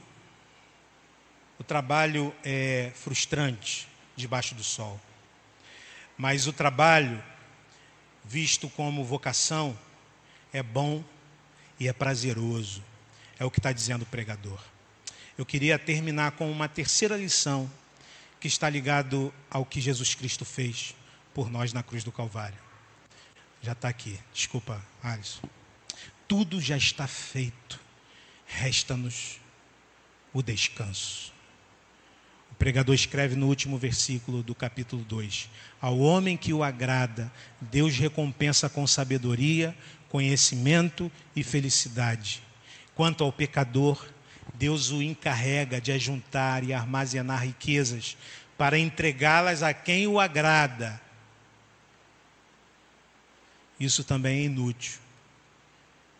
[1.58, 5.00] o trabalho é frustrante debaixo do sol,
[6.18, 7.22] mas o trabalho,
[8.22, 9.74] visto como vocação,
[10.52, 11.02] é bom
[11.78, 12.84] e é prazeroso,
[13.38, 14.62] é o que está dizendo o pregador.
[15.38, 17.70] Eu queria terminar com uma terceira lição
[18.38, 20.94] que está ligado ao que Jesus Cristo fez
[21.32, 22.58] por nós na cruz do Calvário.
[23.62, 25.59] Já está aqui, desculpa, Alisson
[26.30, 27.80] tudo já está feito,
[28.46, 29.40] resta-nos
[30.32, 31.32] o descanso.
[32.52, 35.50] O pregador escreve no último versículo do capítulo 2:
[35.80, 39.76] Ao homem que o agrada, Deus recompensa com sabedoria,
[40.08, 42.40] conhecimento e felicidade.
[42.94, 44.08] Quanto ao pecador,
[44.54, 48.16] Deus o encarrega de ajuntar e armazenar riquezas
[48.56, 51.00] para entregá-las a quem o agrada.
[53.80, 55.09] Isso também é inútil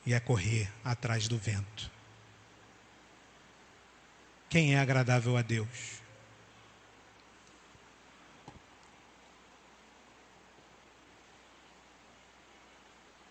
[0.04, 1.90] e é correr atrás do vento.
[4.48, 6.00] Quem é agradável a Deus?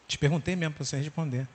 [0.07, 1.47] Te perguntei mesmo para você responder.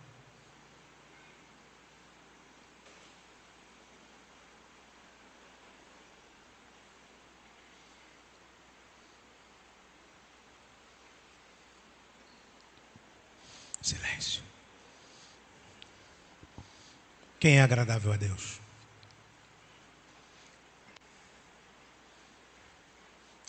[17.45, 18.59] Quem é agradável a Deus?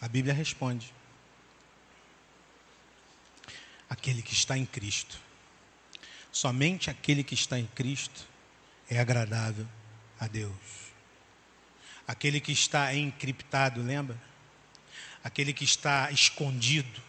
[0.02, 0.94] A Bíblia responde:
[3.90, 5.18] aquele que está em Cristo.
[6.30, 8.28] Somente aquele que está em Cristo
[8.90, 9.66] é agradável
[10.20, 10.92] a Deus.
[12.06, 14.22] Aquele que está encriptado, lembra?
[15.24, 17.02] Aquele que está escondido,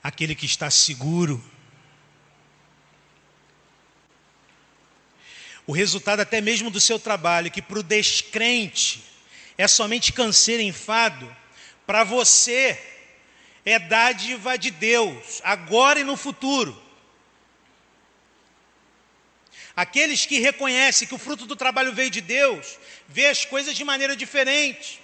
[0.00, 1.44] aquele que está seguro,
[5.66, 9.02] o resultado até mesmo do seu trabalho, que para o descrente
[9.56, 11.34] é somente canseiro e enfado,
[11.86, 12.78] para você
[13.64, 16.82] é dádiva de Deus, agora e no futuro.
[19.74, 23.84] Aqueles que reconhecem que o fruto do trabalho veio de Deus, vê as coisas de
[23.84, 25.00] maneira diferente.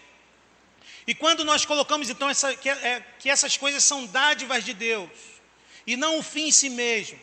[1.07, 5.11] E quando nós colocamos então essa, que, é, que essas coisas são dádivas de Deus
[5.87, 7.19] e não o fim em si mesmo,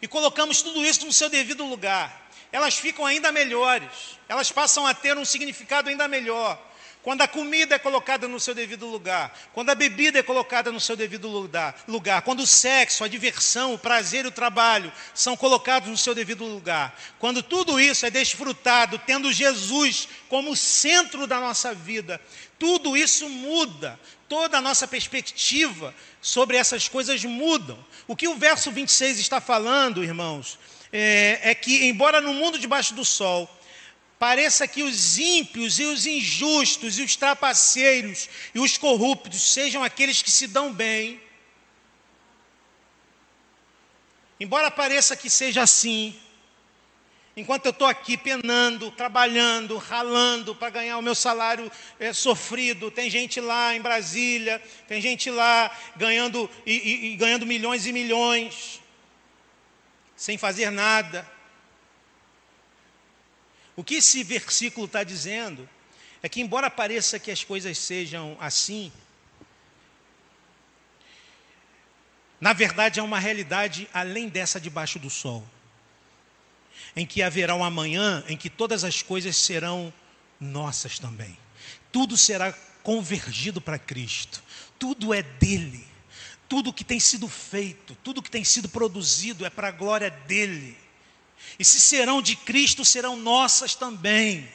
[0.00, 2.21] e colocamos tudo isso no seu devido lugar,
[2.52, 6.60] elas ficam ainda melhores, elas passam a ter um significado ainda melhor.
[7.02, 10.78] Quando a comida é colocada no seu devido lugar, quando a bebida é colocada no
[10.78, 15.88] seu devido lugar, quando o sexo, a diversão, o prazer e o trabalho são colocados
[15.88, 21.74] no seu devido lugar, quando tudo isso é desfrutado, tendo Jesus como centro da nossa
[21.74, 22.20] vida,
[22.56, 23.98] tudo isso muda,
[24.28, 27.84] toda a nossa perspectiva sobre essas coisas mudam.
[28.06, 30.56] O que o verso 26 está falando, irmãos,
[30.92, 33.48] é, é que, embora no mundo debaixo do sol,
[34.18, 40.20] pareça que os ímpios e os injustos e os trapaceiros e os corruptos sejam aqueles
[40.20, 41.20] que se dão bem.
[44.38, 46.14] Embora pareça que seja assim,
[47.36, 53.08] enquanto eu estou aqui penando, trabalhando, ralando para ganhar o meu salário é, sofrido, tem
[53.08, 58.81] gente lá em Brasília, tem gente lá ganhando e, e, e ganhando milhões e milhões,
[60.16, 61.28] sem fazer nada.
[63.74, 65.68] O que esse versículo está dizendo
[66.22, 68.92] é que, embora pareça que as coisas sejam assim,
[72.40, 75.46] na verdade é uma realidade além dessa debaixo do sol,
[76.94, 79.92] em que haverá um amanhã em que todas as coisas serão
[80.38, 81.36] nossas também,
[81.90, 82.52] tudo será
[82.82, 84.42] convergido para Cristo,
[84.78, 85.86] tudo é dele,
[86.52, 90.76] tudo que tem sido feito, tudo que tem sido produzido é para a glória dele.
[91.58, 94.46] E se serão de Cristo, serão nossas também.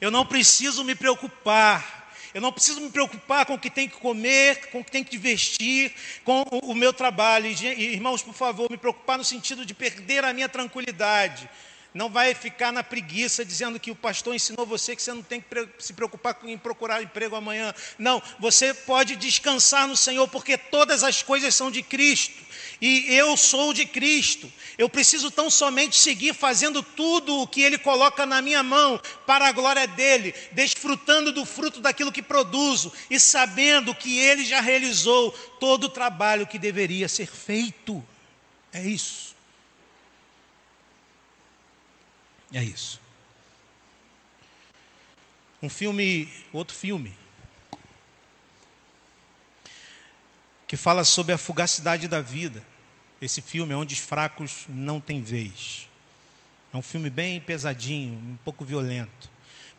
[0.00, 2.10] Eu não preciso me preocupar.
[2.32, 5.04] Eu não preciso me preocupar com o que tem que comer, com o que tem
[5.04, 5.92] que vestir,
[6.24, 7.48] com o, meu trabalho.
[7.48, 11.50] Irmãos, por favor, me preocupar no sentido de perder a minha tranquilidade.
[11.92, 15.40] Não vai ficar na preguiça dizendo que o pastor ensinou você que você não tem
[15.40, 17.74] que se preocupar em procurar emprego amanhã.
[17.98, 23.36] Não, você pode descansar no Senhor, porque todas as coisas são de Cristo e eu
[23.36, 24.50] sou de Cristo.
[24.78, 29.48] Eu preciso tão somente seguir fazendo tudo o que Ele coloca na minha mão para
[29.48, 35.32] a glória dele, desfrutando do fruto daquilo que produzo e sabendo que Ele já realizou
[35.60, 38.02] todo o trabalho que deveria ser feito.
[38.72, 39.29] É isso.
[42.52, 43.00] É isso.
[45.62, 47.14] Um filme, outro filme,
[50.66, 52.62] que fala sobre a fugacidade da vida.
[53.20, 55.88] Esse filme é onde os fracos não têm vez.
[56.72, 59.30] É um filme bem pesadinho, um pouco violento.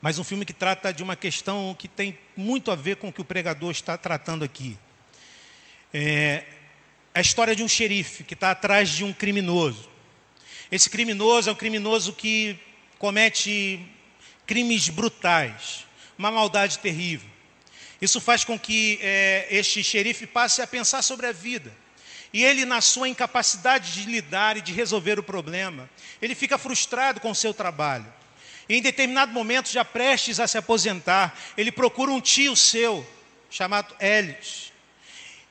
[0.02, 3.14] Mas um filme que trata de uma questão que tem muito a ver com o
[3.14, 4.78] que o pregador está tratando aqui.
[5.94, 6.44] É
[7.14, 9.91] a história de um xerife que está atrás de um criminoso.
[10.72, 12.58] Esse criminoso é um criminoso que
[12.98, 13.86] comete
[14.48, 15.86] crimes brutais,
[16.18, 17.30] uma maldade terrível.
[18.02, 21.76] Isso faz com que é, este xerife passe a pensar sobre a vida.
[22.34, 25.90] E ele, na sua incapacidade de lidar e de resolver o problema,
[26.22, 28.12] ele fica frustrado com o seu trabalho.
[28.70, 33.06] E em determinado momento, já prestes a se aposentar, ele procura um tio seu,
[33.50, 34.72] chamado Elis.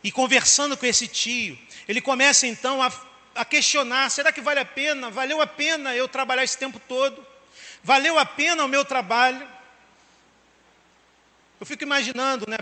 [0.02, 2.90] E conversando com esse tio, ele começa então a,
[3.34, 5.10] a questionar: será que vale a pena?
[5.10, 7.26] Valeu a pena eu trabalhar esse tempo todo?
[7.82, 9.46] Valeu a pena o meu trabalho?
[11.58, 12.56] Eu fico imaginando, né,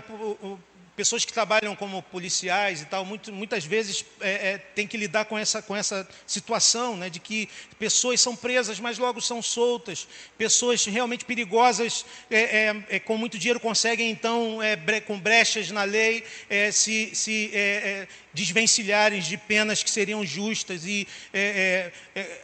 [0.99, 5.23] pessoas que trabalham como policiais e tal, muito, muitas vezes é, é, tem que lidar
[5.23, 7.47] com essa, com essa situação, né, de que
[7.79, 10.05] pessoas são presas, mas logo são soltas,
[10.37, 15.71] pessoas realmente perigosas, é, é, é com muito dinheiro, conseguem então, é, bre, com brechas
[15.71, 16.25] na lei,
[16.73, 17.53] se, se
[18.33, 21.07] desvencilharem de penas que seriam justas, e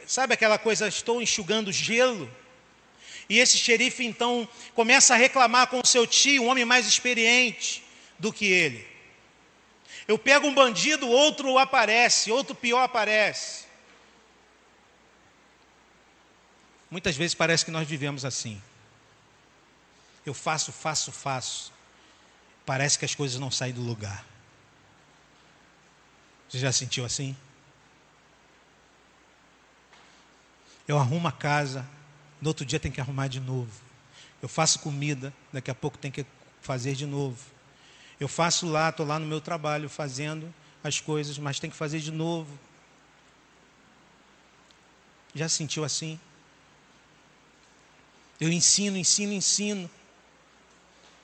[0.06, 2.26] sabe aquela coisa, estou enxugando gelo?
[3.28, 7.84] E esse xerife então começa a reclamar com o seu tio, um homem mais experiente,
[8.18, 8.86] do que ele.
[10.08, 13.66] Eu pego um bandido, outro aparece, outro pior aparece.
[16.90, 18.60] Muitas vezes parece que nós vivemos assim.
[20.24, 21.72] Eu faço, faço, faço.
[22.64, 24.24] Parece que as coisas não saem do lugar.
[26.48, 27.36] Você já sentiu assim?
[30.86, 31.86] Eu arrumo a casa,
[32.40, 33.72] no outro dia tem que arrumar de novo.
[34.40, 36.24] Eu faço comida, daqui a pouco tem que
[36.60, 37.55] fazer de novo.
[38.18, 40.52] Eu faço lá, estou lá no meu trabalho fazendo
[40.82, 42.58] as coisas, mas tem que fazer de novo.
[45.34, 46.18] Já sentiu assim?
[48.40, 49.90] Eu ensino, ensino, ensino.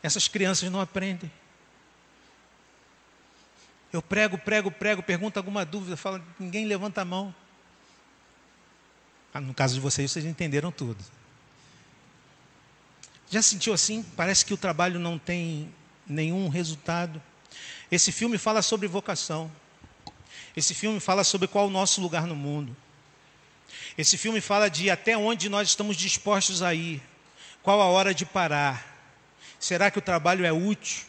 [0.02, 1.30] Essas crianças não aprendem.
[3.92, 7.34] Eu prego, prego, prego, pergunta alguma dúvida, fala, ninguém levanta a mão.
[9.32, 11.02] Ah, no caso de vocês, vocês entenderam tudo.
[13.30, 14.02] Já sentiu assim?
[14.02, 15.72] Parece que o trabalho não tem
[16.06, 17.22] nenhum resultado.
[17.90, 19.50] Esse filme fala sobre vocação.
[20.56, 22.76] Esse filme fala sobre qual o nosso lugar no mundo.
[23.96, 27.02] Esse filme fala de até onde nós estamos dispostos a ir,
[27.62, 28.90] qual a hora de parar.
[29.58, 31.04] Será que o trabalho é útil?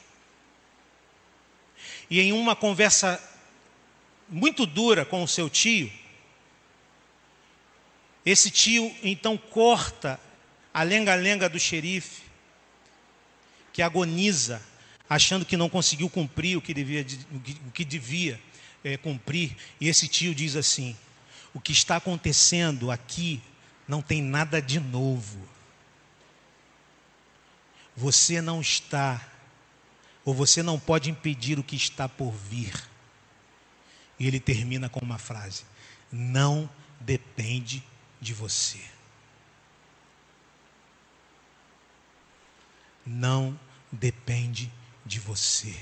[2.09, 3.21] E em uma conversa
[4.29, 5.91] muito dura com o seu tio,
[8.25, 10.19] esse tio então corta
[10.73, 12.23] a lenga-lenga do xerife,
[13.73, 14.61] que agoniza,
[15.13, 17.05] achando que não conseguiu cumprir o que devia,
[17.67, 18.41] o que devia
[18.83, 19.55] é, cumprir.
[19.79, 20.97] E esse tio diz assim:
[21.53, 23.41] o que está acontecendo aqui
[23.87, 25.47] não tem nada de novo.
[27.95, 29.21] Você não está,
[30.25, 32.73] ou você não pode impedir o que está por vir.
[34.19, 35.63] E ele termina com uma frase:
[36.11, 36.67] não
[36.99, 37.83] depende
[38.19, 38.79] de você.
[43.05, 43.59] Não
[43.91, 44.71] depende
[45.05, 45.75] de você.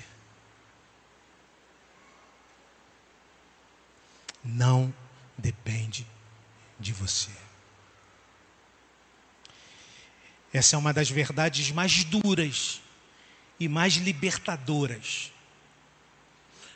[4.43, 4.93] Não
[5.37, 6.05] depende
[6.79, 7.31] de você.
[10.53, 12.81] Essa é uma das verdades mais duras
[13.59, 15.31] e mais libertadoras.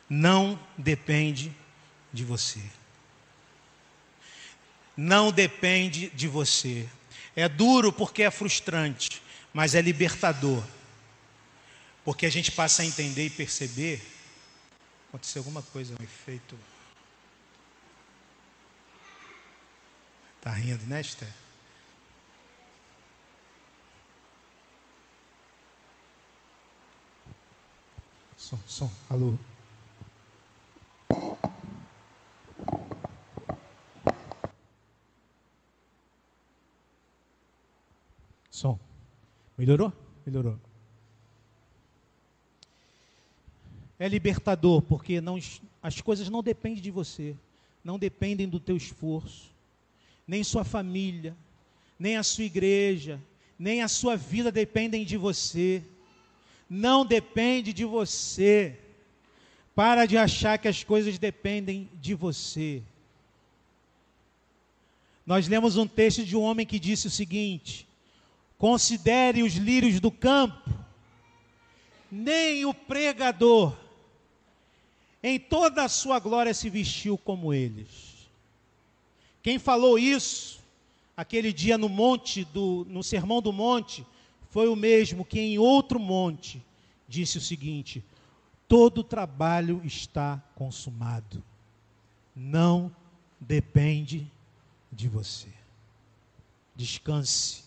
[0.10, 1.52] Não depende
[2.14, 2.62] de você.
[4.96, 6.88] Não depende de você.
[7.36, 9.22] É duro porque é frustrante,
[9.54, 10.64] mas é libertador.
[12.06, 14.00] Porque a gente passa a entender e perceber.
[15.10, 16.56] Aconteceu alguma coisa, um efeito.
[20.38, 21.34] Está rindo, né, Esther?
[28.38, 29.36] Som, som, alô.
[38.52, 38.80] Som.
[39.58, 39.92] Melhorou?
[40.24, 40.65] Melhorou.
[43.98, 45.40] É libertador, porque não,
[45.82, 47.36] as coisas não dependem de você,
[47.84, 49.56] não dependem do teu esforço
[50.28, 51.36] nem sua família,
[52.00, 53.22] nem a sua igreja,
[53.58, 55.84] nem a sua vida dependem de você.
[56.70, 58.78] Não depende de você.
[59.74, 62.82] Para de achar que as coisas dependem de você.
[65.26, 67.88] Nós lemos um texto de um homem que disse o seguinte:
[68.58, 70.70] Considere os lírios do campo,
[72.12, 73.76] nem o pregador,
[75.28, 78.30] em toda a sua glória, se vestiu como eles.
[79.42, 80.64] Quem falou isso
[81.18, 84.06] aquele dia no monte do no sermão do monte
[84.50, 86.62] foi o mesmo que em outro monte
[87.08, 88.04] disse o seguinte:
[88.68, 91.44] todo trabalho está consumado.
[92.36, 92.94] Não
[93.40, 94.32] depende
[94.92, 95.50] de você.
[96.76, 97.64] Descanse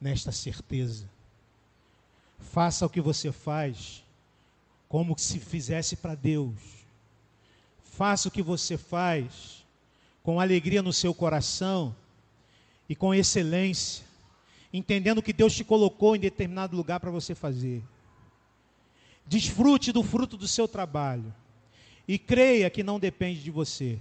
[0.00, 1.08] nesta certeza.
[2.38, 4.02] Faça o que você faz
[4.88, 6.79] como se fizesse para Deus.
[8.00, 9.62] Faça o que você faz
[10.22, 11.94] com alegria no seu coração
[12.88, 14.06] e com excelência,
[14.72, 17.82] entendendo que Deus te colocou em determinado lugar para você fazer.
[19.26, 21.30] Desfrute do fruto do seu trabalho
[22.08, 24.00] e creia que não depende de você,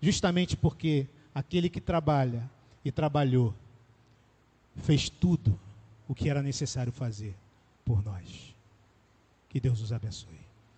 [0.00, 2.50] justamente porque aquele que trabalha
[2.82, 3.54] e trabalhou
[4.76, 5.60] fez tudo
[6.08, 7.36] o que era necessário fazer
[7.84, 8.56] por nós.
[9.50, 10.45] Que Deus os abençoe.